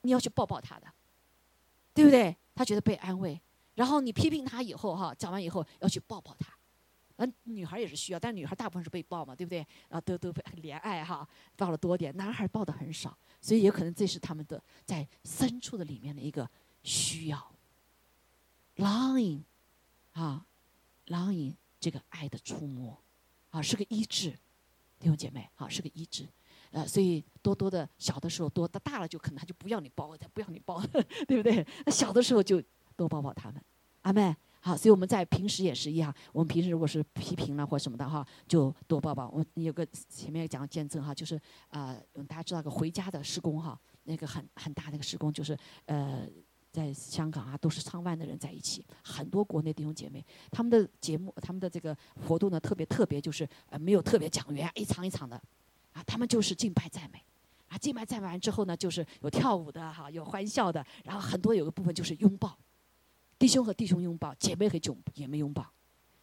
[0.00, 0.86] 你要去抱抱他的，
[1.92, 2.34] 对不对？
[2.54, 3.38] 他觉得被安慰。
[3.74, 6.55] 然后你批评他以后，哈，讲完以后要去抱抱他。
[7.16, 9.66] 嗯，女孩也是需要，但女孩大部分是被抱嘛，对不对？
[9.88, 12.14] 啊，都都被怜爱哈，抱了多点。
[12.16, 16.48] 男孩抱的很少，所以也可能这是他们的在深处的里面的一个
[16.82, 17.54] 需要
[18.76, 19.42] ，longing。
[20.12, 20.46] 啊
[21.08, 22.98] ，，longing 这个爱的触摸，
[23.50, 24.30] 啊，是个医治，
[24.98, 26.26] 弟兄姐妹，啊，是个医治，
[26.70, 30.80] 呃，所以多多的小的时候多，大了就可能他就不要你抱，他不要你抱，
[31.28, 31.66] 对不对？
[31.84, 32.62] 那小的时候就
[32.96, 33.62] 多抱抱他们，
[34.00, 34.34] 阿妹，
[34.66, 39.28] 好，所以我们在平时也是一样，我们平时如果是批评了或什么的哈，就多抱抱。
[39.28, 41.96] 我有个前面讲见证哈，就是啊，
[42.26, 46.28] 大家知道个回家的施工哈，那个很很大的一个施工，就是呃。
[46.72, 51.96] 在香港啊，都是上万的人在一起，很多国内弟兄姐妹，他们的节目，他们的这个
[52.26, 55.40] 活动呢，特别特别，就是呃没有特别讲员，一场一场的，
[55.94, 57.24] 啊，他们就是敬拜赞美，
[57.68, 62.54] 啊，敬拜赞美完之后呢，就是有跳舞的哈，有欢笑的，然后很多有个部分就是拥抱，
[63.38, 65.66] 弟兄和弟兄拥抱，姐妹和姐姐妹拥抱，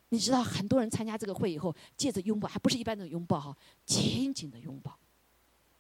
[0.10, 4.98] 你知道很多人参加这个会以后，借着拥抱，还不是一般的拥抱哈，紧紧的拥抱，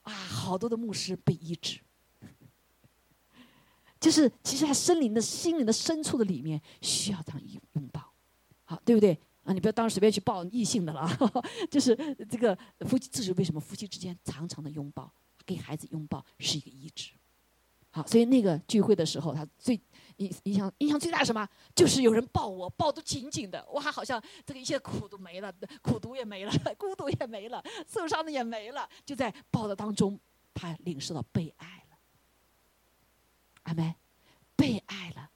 [0.03, 1.79] 啊，好多的牧师被医治。
[3.99, 8.13] 就是其实他心灵的心灵的深处的里面需要这样拥拥抱，
[8.65, 9.53] 好对不对啊？
[9.53, 11.09] 你不要当随便去抱异性的了，
[11.71, 11.95] 就是
[12.29, 15.11] 这个夫妻，这是为什么夫妻之间常常的拥抱，
[15.45, 17.11] 给孩子拥抱是一个医治。
[17.91, 19.79] 好，所以那个聚会的时候，他最
[20.17, 21.47] 影影响影响最大什么？
[21.75, 30.19] 就是有人抱我，抱得紧紧的，哇，好像这个一切苦都没了，苦毒也没了，孤独也没了，受伤的也没了，就在抱的当中，
[30.53, 31.97] 他领受到被爱了。
[33.63, 33.95] 阿妹，
[34.55, 35.29] 被爱了，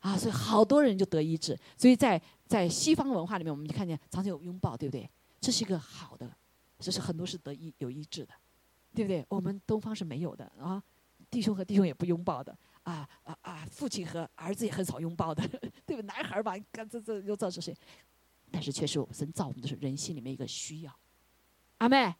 [0.00, 1.58] 啊，所以好多人就得医治。
[1.76, 5.08] 所以在在西方文化里面，我们就看见常常有拥抱，对不对？
[5.40, 6.30] 这是一个好的，
[6.78, 8.32] 这是很多是得医有医治的，
[8.94, 9.24] 对不对？
[9.28, 10.82] 我们东方是没有的啊，
[11.30, 15.46] 弟兄和弟兄也不拥抱的，啊啊啊，父亲和儿子也很少拥抱的，
[15.84, 16.02] 对不？
[16.02, 17.76] 男孩儿吧，这这又知道是谁？
[18.50, 20.96] 但是确实，神造我们的是人心里面一个需要，
[21.78, 22.14] 阿妹，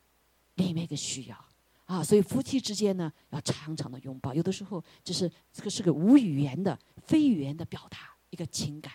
[0.57, 1.45] 里面一个需要。
[1.87, 4.33] 啊，所以夫妻之间呢，要常常的拥抱。
[4.33, 8.93] 有的时候，就是这个是个无语言的、非语言的表达一个情感。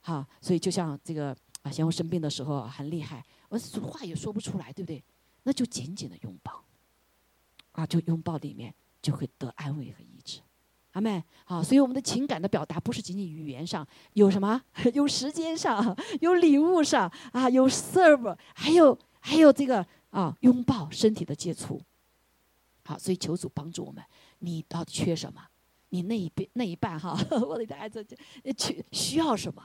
[0.00, 5.02] 好，所以就像这个啊，像我生病的时候很厉害，我话也说不出来，对不对？
[5.44, 6.64] 那就紧紧的拥抱，
[7.72, 10.19] 啊，就拥抱里面就会得安慰和医。
[10.92, 14.60] 阿妹，好，所以我们的情感的表达不是仅仅语言上，有什么？
[14.94, 21.80] 有时间上，有礼物上，啊，有 serve，还有还有这个啊，拥抱身体的接触。
[22.84, 24.02] 好，所以求主帮助我们。
[24.40, 25.40] 你到底缺什么？
[25.90, 27.16] 你那一边那一半哈，
[27.46, 28.04] 我的孩子
[28.56, 29.62] 缺需要什么？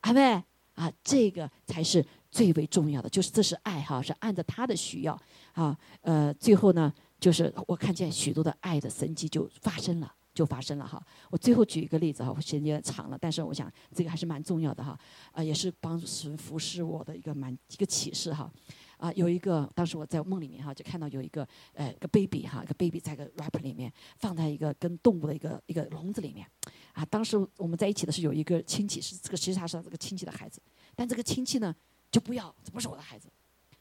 [0.00, 0.42] 阿妹
[0.74, 5.18] 啊，这个才是最为重要的，就是这是爱哈，是按照他的需要
[5.52, 5.74] 啊。
[6.02, 11.02] 呃，最后呢，就是我看见许多的爱的神迹就发生了，就发生了哈。
[11.30, 14.98] 我最后举一个例子哈，时间长了，但是我想这个还是蛮重要的哈。
[15.32, 18.50] 啊，也是帮神服侍我的一个蛮一个启示哈。
[18.96, 26.46] 啊，有一个，当时我在梦里面哈，就看到有一个，呃，一个 baby 哈，一个 baby 在一个 rapper 里面，放在一个跟动物的一个一个笼子里面，
[26.92, 30.62] 啊，当时我们在一起的是有一个亲戚，是这个其实他是这个亲戚的孩子，
[30.94, 31.74] 但这个亲戚呢
[32.10, 33.28] 就不要，这不是我的孩子。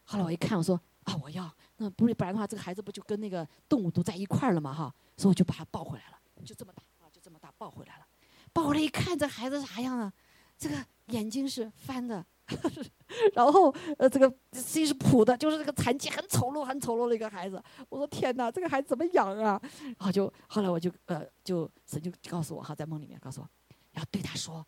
[0.03, 1.49] 后来我一看，我说啊，我要，
[1.84, 8.05] 那不是不然的话，这个孩子不就跟那个动物都在一块儿了嘛哈，所以我就把他抱回来了，就这么大啊，就这么大抱回来了，
[8.51, 10.11] 抱回来一看，这孩子啥样啊？
[10.57, 10.75] 这个
[11.07, 12.25] 眼睛是翻的。
[13.34, 17.61] 然后，呃，这个心是普的，就是这个残疾，很丑陋，很丑陋的一个孩子。
[17.88, 19.59] 我说天哪，这个孩子怎么养啊？
[19.81, 23.49] 然后就后来我就呃，就神就告诉我哈，在梦里面告诉我，
[23.93, 24.65] 要对他说，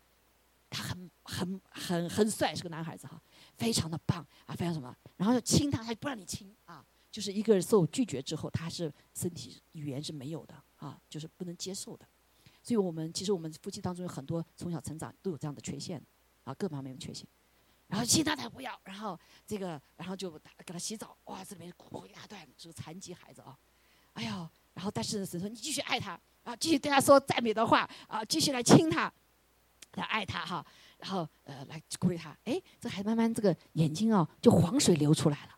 [0.70, 3.20] 他很很很很帅，是个男孩子哈，
[3.58, 4.92] 非常的棒啊，非常什么。
[5.16, 6.82] 然后就亲他，他不让你亲啊，
[7.16, 12.06] 就是一个受拒绝之后，他是身体语言是没有的啊，就是不能接受的。
[12.62, 15.98] 所以我们其实我们夫妻当中有很多从小成长都有这样的缺陷
[16.44, 17.26] 啊，各方面的缺陷。
[17.86, 23.56] 然后其他他不要，然后这个，然后就给他洗澡，哇，这里面哭一大段，是个残疾孩子啊，
[24.12, 29.10] 哎呀，然后但是神说你继续爱他，啊，继续对他说赞美的话，啊，继续来亲他，
[29.94, 30.66] 来爱他哈，
[30.98, 35.56] 然后呃来鼓励他，哎，这孩子慢慢这个眼睛啊就黄水流出来了，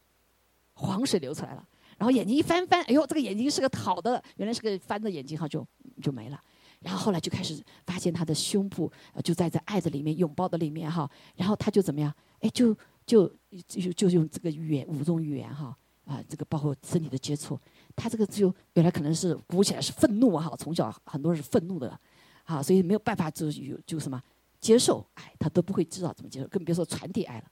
[0.79, 5.67] 黄水流出来了，然后眼睛一翻翻，哎呦，这个眼睛是个好的，原来是个翻的眼睛哈，就
[6.01, 6.41] 就没了。
[6.81, 8.91] 然后后来就开始发现他的胸部
[9.25, 12.15] 就在这爱的里面拥抱的里面哈，然后他就怎么样？
[12.39, 12.73] 哎，就
[13.05, 13.27] 就
[13.67, 17.59] 就就用这个语言五种语言哈啊，这个包括身体的接触，
[17.97, 21.99] 他这个就原来可能是鼓起来是愤怒哈，从小很多人是愤怒的，
[22.45, 24.23] 啊，所以没有办法就有就什么
[24.61, 27.45] 接受爱，他都不会知道怎么接受，更别说传递爱了。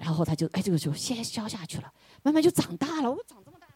[0.00, 3.72] 然后他就哎这个就先消下去了，慢慢就长大了，我长这么大了，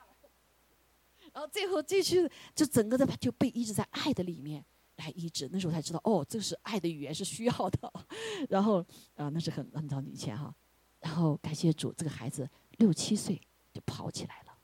[1.33, 4.65] 然后最后继续就整个的就被一直在爱的里面。
[4.97, 7.93] 来医治，那时候才知道哦，这是爱的语言是需要的。
[8.49, 8.79] 然后
[9.17, 10.55] 啊，那是很很早以前哈。
[11.01, 12.49] 然后感谢主，这个孩子
[12.79, 13.41] 六七岁
[13.73, 14.57] 就跑起来了。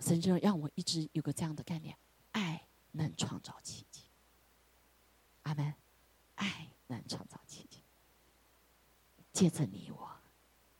[0.00, 1.96] 神就让我一直有个这样的概念：
[2.32, 4.02] 爱能创造奇迹。
[5.42, 5.72] 阿门，
[6.34, 7.73] 爱能创造奇迹。
[9.34, 10.08] 借着你我，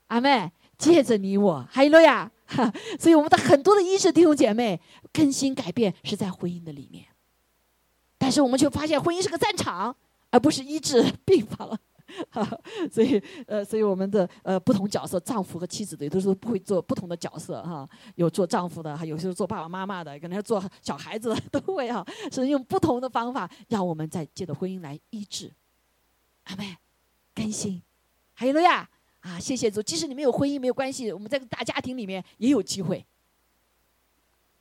[0.07, 2.31] 阿妹，借着你我，还有了呀。
[2.99, 4.79] 所以我们的很多的医治弟兄姐妹
[5.11, 7.05] 更新改变是在婚姻的里面。
[8.17, 9.95] 但是我们却发现婚姻是个战场，
[10.31, 11.77] 而不是医治病房了。
[12.93, 25.51] 所以呃，所以我们的呃不同角色，丈夫和妻子的也都是不会做不同的角色哈，有做丈夫的，还有些做爸爸妈妈的，可能做小孩子的都会哈，是用不同的方法让我们在借着婚姻来医治，
[26.43, 26.77] 阿妹
[27.33, 27.81] 更新，
[28.35, 28.87] 哈利路亚
[29.21, 33.03] 啊，谢谢主，即使你没有婚姻没有关系，我们在大家庭里面也有机会。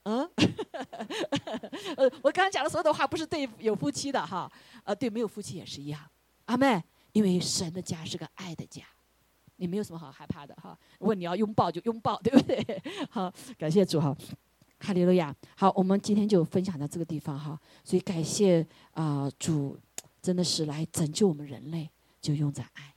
[0.04, 0.20] 嗯，
[1.96, 4.50] 呃，我刚刚讲的所有的话不是对有夫妻的哈，
[4.84, 6.00] 呃，对没有夫妻也是一样，
[6.44, 6.82] 阿妹，
[7.12, 8.82] 因为神的家是个爱的家，
[9.56, 10.78] 你没有什么好害怕的哈。
[10.98, 12.82] 问你要拥抱就拥抱，对不对？
[13.10, 14.14] 好，感谢主哈，
[14.78, 15.34] 哈利路亚。
[15.56, 19.78] 好，我们今天就分享到这个地方哈，所以感谢啊主，
[20.20, 21.90] 真的是来拯救我们人类，
[22.20, 22.93] 就用在爱，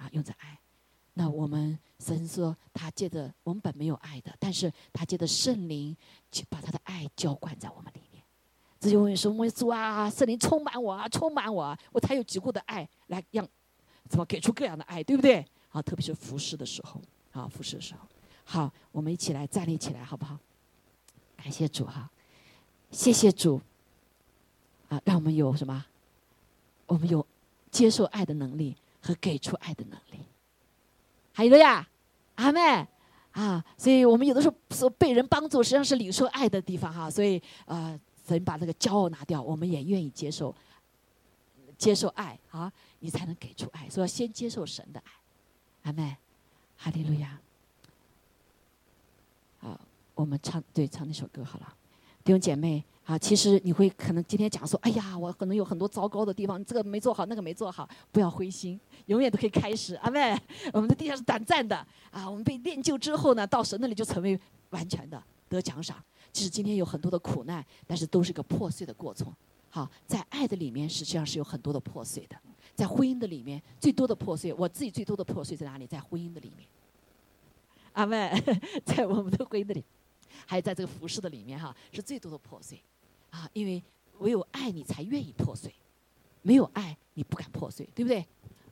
[0.00, 0.58] 啊，用在爱。
[1.12, 5.94] 那我们神说，他借着我们本没有爱的，但是他借着圣灵，
[6.32, 8.22] 去把他的爱浇灌在我们里面。
[8.78, 13.46] 这就问说：“我主啊，圣灵充满我啊，充满我，啊，我才有足够的爱来让
[14.08, 15.46] 怎么给出各样的爱，对不对？
[15.68, 16.98] 好，特别是服侍的时候，
[17.32, 18.00] 啊服侍的时候，
[18.44, 20.38] 好，我们一起来站立起来，好不好？
[21.36, 22.10] 感谢主哈，
[22.90, 23.60] 谢谢主
[24.88, 25.84] 啊，让我们有什么？
[26.86, 27.26] 我们有
[27.70, 30.24] 接受爱的能力和给出爱的能力。
[31.32, 31.88] 还有了呀，
[32.34, 32.60] 阿妹
[33.32, 37.10] 啊，所以我们有的时候说被人帮助，实际上是领受爱的地方哈。
[37.10, 40.54] 所以呃，神把这个骄傲拿掉，我们也愿意接受
[41.78, 43.88] 接受爱啊，你才能给出爱。
[43.88, 45.12] 所以要先接受神的爱，
[45.84, 46.16] 阿妹，
[46.76, 47.38] 哈利路亚。
[49.58, 49.80] 好，
[50.14, 51.74] 我们唱对唱那首歌好了，
[52.24, 52.84] 弟兄姐妹。
[53.10, 59.96] 啊，其实你会可能今天讲说，哎呀，我可能有很多糟糕的地方，这个没做好，那个没做好，不要灰心，永远都可以开始。
[59.96, 60.40] 阿妹，
[60.72, 64.38] 我们的地下是短暂的啊，我们被练就之后呢，到神那里就成为
[64.68, 66.00] 完全的得奖赏。
[66.30, 69.34] 即使今天有很多的苦难，但是都是一个破碎的过程。
[69.70, 72.36] 好，在爱的里面实际上是有很多的破碎的，
[72.76, 75.84] 在婚姻的里面最多的破碎，我自己最多的破碎在哪里？
[75.84, 76.68] 在婚姻的里面。
[77.94, 78.40] 阿妹，
[78.86, 79.84] 在我们的婚姻的里，
[80.46, 82.80] 还有在这个服饰的里面哈，是最多的破碎。
[83.30, 83.82] 啊，因为
[84.18, 85.72] 唯有爱你才愿意破碎，
[86.42, 88.24] 没有爱你不敢破碎，对不对？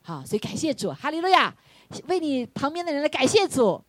[0.02, 1.54] 好，所以感谢主，哈利路亚！
[2.06, 3.82] 为你旁边的人来感谢主，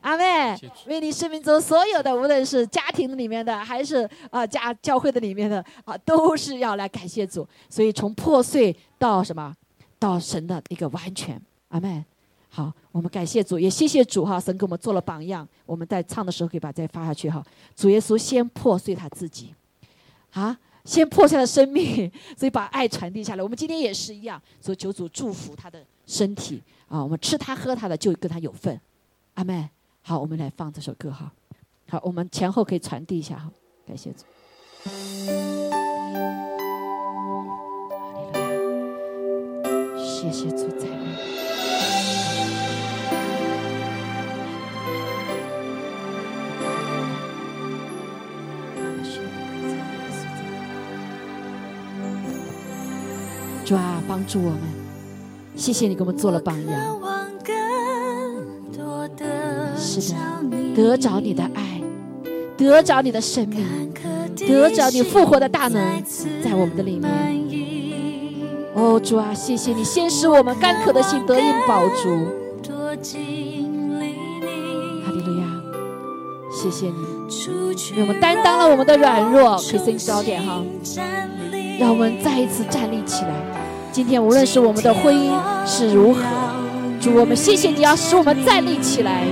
[0.00, 0.56] 阿妹，
[0.86, 7.46] 为你生命中所有的，无论是家庭里面的，还是啊家教会的里面的啊，都是要来感谢主。
[7.70, 9.54] 所以从破碎到什么，
[9.98, 12.04] 到神的一个完全，阿妹。
[12.48, 15.48] 好，我们感谢主，也谢谢主哈，神给我们做了榜样。
[15.66, 17.44] 我们在唱的时候可以把这发下去哈。
[17.74, 19.52] 主耶稣先破碎他自己。
[20.34, 23.42] 啊，先破下了生命， 所以把爱传递下来。
[23.42, 28.78] 我们今天也是一样，所以求主祝福他的身体啊，我们吃他喝他的就跟他有份。
[29.34, 29.68] 阿妹，
[30.02, 31.32] 好，我们来放这首歌哈。
[31.88, 33.50] 好，我们前后可以传递一下哈，
[33.86, 34.24] 感谢主。
[39.96, 41.03] 谢谢主在。
[53.64, 54.60] 主啊，帮助我们！
[55.56, 56.98] 谢谢你给我们做了榜样。
[59.76, 60.16] 是的，
[60.74, 61.80] 得着你的爱，
[62.56, 63.64] 得着你的生命，
[64.46, 66.02] 得着你复活的大能，
[66.42, 67.10] 在我们的里面。
[68.74, 72.26] 哦，主啊，谢谢你，先使我们干渴的心得应饱足。
[75.04, 75.46] 哈利路亚！
[76.52, 76.92] 谢谢你，
[78.00, 80.62] 我们担当了我们的软弱，可以升高点哈。
[81.78, 83.30] 让我们再一次站立起来。
[83.90, 85.32] 今天无论是我们的婚姻
[85.66, 86.20] 是如何，
[87.00, 89.22] 主我们谢谢你，要使我们站立起来，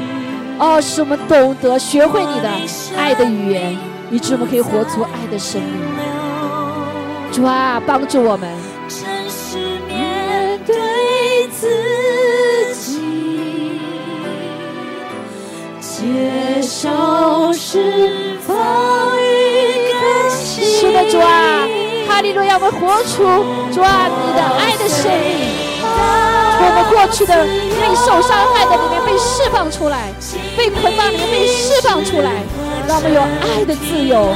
[0.58, 2.48] 哦，使我们懂得学会你的
[2.96, 3.76] 爱的语言，
[4.10, 5.70] 以致我们可以活出爱的生命。
[7.32, 8.48] 主啊，帮助我们，
[9.88, 11.66] 面对自
[12.74, 13.00] 己，
[15.80, 18.56] 接受释放
[19.18, 20.62] 与感谢。
[20.62, 21.66] 是的，主啊。
[22.22, 23.24] 哈利路亚，我们活出
[23.74, 30.12] 主啊你的爱的生命，我们过去的被受伤害的里面被释放出来，
[30.56, 32.30] 被捆绑里面被释放出来，
[32.86, 34.32] 让我们有爱的自由。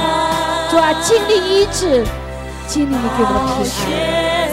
[0.69, 2.03] 主啊，经历医治，
[2.67, 4.51] 经历你给我们的平安。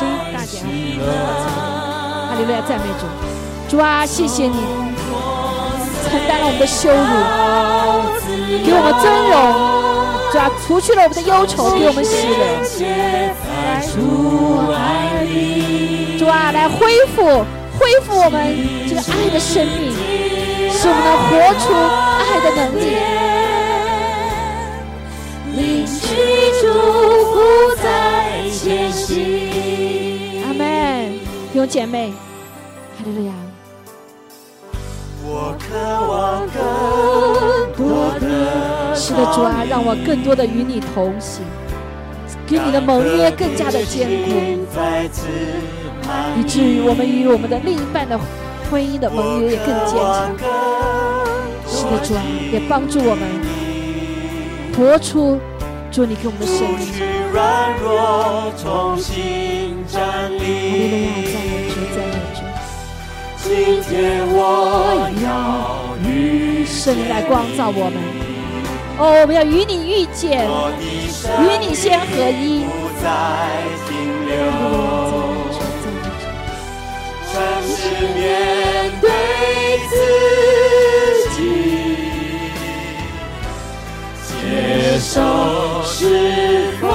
[0.00, 0.64] 声音大点
[1.04, 2.32] 啊！
[2.32, 3.04] 哈利路亚，赞美主，
[3.68, 4.91] 主啊，谢谢你。
[6.12, 6.94] 承担了我们的羞辱，
[8.62, 9.32] 给我们尊荣，
[10.30, 12.36] 主啊，除去了我们的忧愁，给我们喜乐。
[16.18, 17.24] 主啊，来恢复，
[17.80, 18.54] 恢复我们
[18.86, 19.90] 这个爱的生命，
[20.70, 21.72] 使我们能活出
[22.20, 22.92] 爱的能力。
[25.56, 25.96] 领取
[26.60, 26.64] 祝
[27.24, 27.40] 福
[27.82, 27.86] 在
[28.50, 30.44] 前行。
[30.44, 30.60] 阿门。
[31.52, 32.12] 弟兄姐妹，
[32.98, 33.32] 哈利路亚。
[35.42, 35.74] 我渴
[36.06, 36.62] 望更
[37.74, 41.42] 多的是的，主啊，让我更多的与你同行，
[42.46, 44.30] 给你的盟约更加的坚固，
[46.38, 48.16] 以至于我们与我们的另一半的
[48.70, 50.30] 婚姻的盟约也更坚强。
[51.66, 53.28] 是的，主啊，也帮助我们
[54.76, 55.40] 活出
[55.90, 56.86] 主你给我们的生命。
[63.42, 65.26] 今天我要
[66.08, 68.00] 与神来光照我们。
[68.98, 72.64] 哦，我们要与你遇见，与你先合一。
[77.32, 77.74] 诚实
[78.14, 78.20] 面
[79.00, 79.08] 对
[79.90, 79.92] 自
[81.34, 81.38] 己，
[84.28, 84.30] 接
[85.00, 85.10] 受
[85.82, 85.92] 释
[86.80, 86.86] 放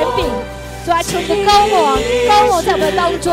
[0.00, 0.24] 权柄。
[0.82, 1.92] 主啊，求你的高我，
[2.26, 3.30] 高我在我们当中。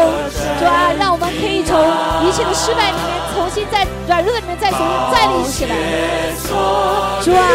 [0.60, 1.80] 主啊，让我们可以从
[2.28, 5.72] 一切的失败里面重新在软弱里面再重新站立起来。
[7.24, 7.48] 主啊，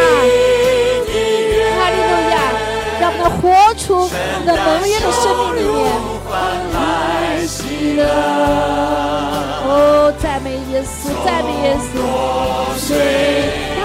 [1.76, 2.40] 哈利路亚，
[3.00, 3.44] 让我们能活
[3.74, 4.08] 出
[4.40, 5.92] 你的盟约的生命里面。
[9.68, 12.00] 哦，赞美耶稣，赞美耶稣。
[12.78, 12.88] 谁
[13.78, 13.84] 到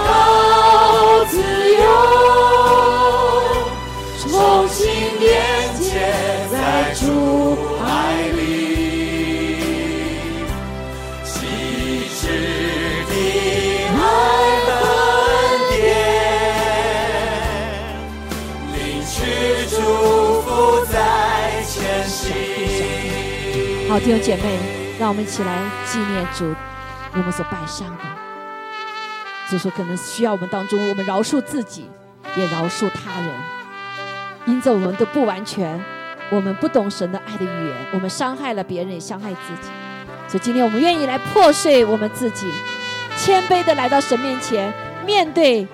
[1.26, 1.36] 自
[1.74, 1.84] 由，
[5.28, 5.36] 连
[5.74, 5.88] 接
[6.50, 7.04] 在主
[7.84, 7.86] 爱
[8.28, 8.38] 里，
[11.22, 11.36] 细
[12.18, 12.22] 致
[13.10, 13.12] 的
[13.92, 14.00] 爱
[14.70, 14.72] 恩
[15.68, 15.76] 典，
[18.72, 19.12] 领取
[19.68, 19.76] 祝
[20.40, 20.48] 福
[20.86, 20.96] 在
[21.66, 21.76] 前。
[23.90, 24.42] 好，弟兄姐妹，
[24.98, 25.50] 让我们一起来
[25.84, 26.54] 纪念主
[27.12, 28.04] 我们所拜上的。
[29.50, 31.90] 主说，可能需要我们当中，我们饶恕自己，
[32.34, 33.57] 也饶恕他人。
[34.48, 35.78] 因着我们都不完全，
[36.30, 39.68] 我们不懂神的爱的语言，我们伤害了别人，也伤害自己。
[40.26, 42.50] 所以今天我们愿意来破碎我们自己，
[43.18, 44.72] 谦卑的来到神面前，
[45.04, 45.64] 面对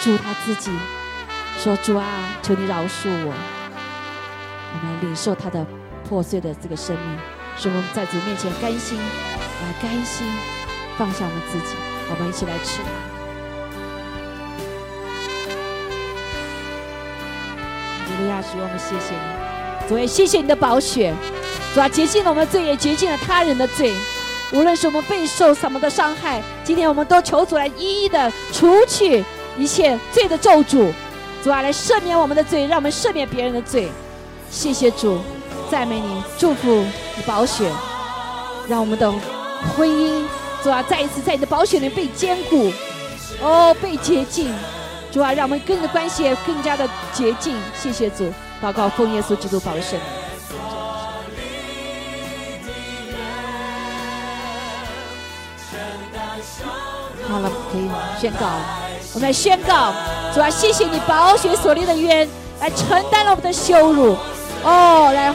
[0.00, 0.70] 主他自己，
[1.58, 2.06] 说：“主啊，
[2.40, 3.34] 求你饶恕我。”
[4.74, 5.66] 我们领受他的
[6.08, 7.18] 破碎的这个生命，
[7.56, 10.24] 使我们在主面前甘心，来甘心
[10.96, 11.74] 放下我们自己。
[12.10, 12.80] 我们一起来吃
[18.34, 21.14] 哈利路亚，主，我们谢谢你，主也谢谢你的宝血，
[21.74, 23.94] 主啊，洁净了我们的罪，也洁净了他人的罪。
[24.52, 29.24] 无论是我们备受什么的伤害，今天我们都求主来一一的除去
[29.56, 30.92] 一切罪的咒诅，
[31.42, 33.88] 主啊，来赦免我们的罪，让我们赦免别人的罪。
[34.50, 35.20] 谢谢主，
[35.70, 36.84] 赞美你，祝福
[37.16, 37.70] 你宝血，
[38.68, 39.12] 让我们的
[39.76, 40.24] 婚姻，
[40.62, 42.72] 主啊，再一次在你的宝血里被坚固，
[43.40, 44.52] 哦，被洁净。
[45.14, 47.56] 主啊，让我们跟你的关系更加的洁净。
[47.80, 49.96] 谢谢主，祷告奉耶稣基督宝的圣。
[57.28, 57.88] 好了，可以
[58.20, 58.46] 宣告。
[59.14, 59.92] 我们来宣告，
[60.34, 62.28] 主啊，谢谢你保血所立的约，
[62.60, 64.16] 来承担了我们的羞辱，
[64.64, 65.32] 哦，来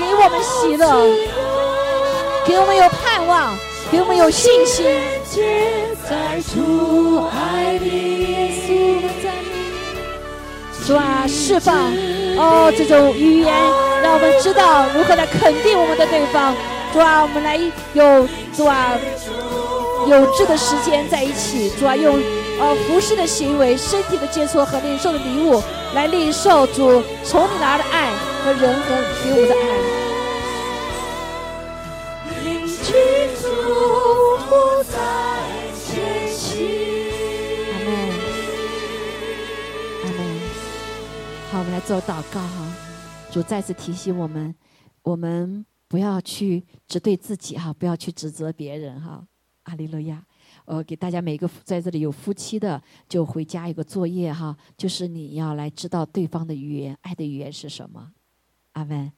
[0.00, 1.06] 给我们喜乐，
[2.44, 3.56] 给我们有盼望，
[3.88, 4.84] 给我们有信心。
[6.10, 8.11] 在主爱里，
[10.86, 11.92] 主啊，释放
[12.36, 13.54] 哦这种语言，
[14.02, 16.54] 让我们知道如何来肯定我们的对方。
[16.92, 17.58] 主啊，我们来
[17.94, 18.98] 有主啊
[20.06, 21.70] 有志的时间在一起。
[21.78, 22.20] 主啊，用
[22.58, 25.62] 呃服饰的行为、身体的接触和领受的礼物
[25.94, 28.10] 来领受主从你来的爱
[28.44, 29.81] 和人和给我们的爱。
[41.86, 42.74] 做祷告哈。
[43.30, 44.54] 主再次提醒我们，
[45.02, 49.26] 我们不要去只对自己哈，不要去指责别人哈。
[49.64, 50.24] 阿利路亚。
[50.64, 58.12] 呃，给大家每一个在这里有夫妻的，就回家一个作业哈，就是你要来知道对方的语言，爱的语言是什么。
[58.72, 59.12] 阿门。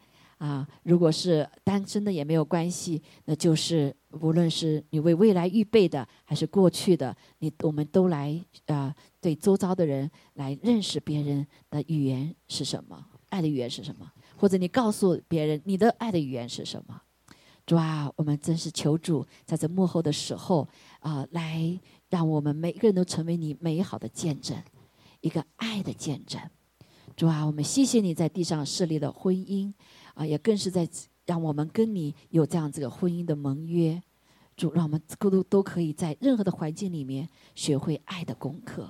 [0.45, 17.01] 啊，如果是单身的也没有关系，那就是无论是你为未来预备的，还是过去的，你我们都来啊、对周遭的人来认识别人的语言是什么，爱的语言是什么，或者你告诉别人你的爱的语言是什么。
[17.65, 20.69] 主啊，我们真是求主在这幕后的时候
[20.99, 21.81] 啊、来
[22.11, 24.63] 让我们每一个人都成为你美好的见证，
[25.23, 26.39] 一个爱的见证。
[27.17, 29.73] 主啊，我们谢谢你在地上设立的婚姻
[30.15, 30.89] 啊，也更是在
[31.27, 34.03] 让我们跟你有这样这个婚姻的盟约。
[34.57, 38.89] 主，让我们都都可以在任何的环境里面学会爱的功课。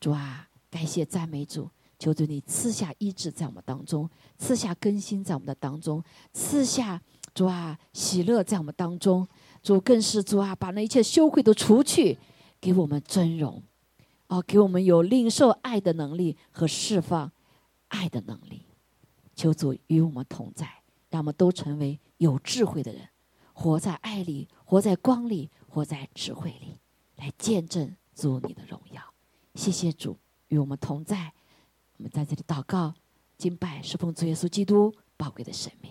[0.00, 6.02] 主啊，感谢赞美主，求主你赐下医治在我们当中，赐下更新在我们的当中，
[6.32, 7.00] 赐下
[7.32, 9.24] 主啊喜乐在我们当中。
[9.62, 12.18] 主更是主啊，把那一切羞愧都除去，
[12.60, 13.62] 给我们尊荣，
[14.26, 17.30] 哦，给我们有领受爱的能力和释放
[17.88, 18.62] 爱的能力。
[19.40, 20.68] 求主与我们同在，
[21.08, 23.08] 让我们都成为有智慧的人，
[23.54, 26.76] 活在爱里，活在光里，活在智慧里，
[27.16, 29.02] 来见证主你的荣耀。
[29.54, 30.18] 谢谢主
[30.48, 31.32] 与我们同在，
[31.96, 32.92] 我们在这里祷告、
[33.38, 35.90] 敬拜，侍奉主耶稣基督宝贵的生命。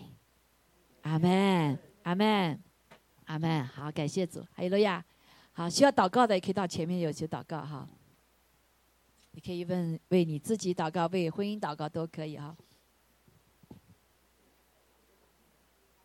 [1.01, 2.61] 阿门，阿门，
[3.25, 3.65] 阿门。
[3.65, 5.03] 好，感谢主，还有罗亚。
[5.53, 7.89] 好，需要祷告的也可以到前面有些祷告哈。
[9.31, 12.55] 你可以问为你自己祷告，为婚姻祷告都可以哈。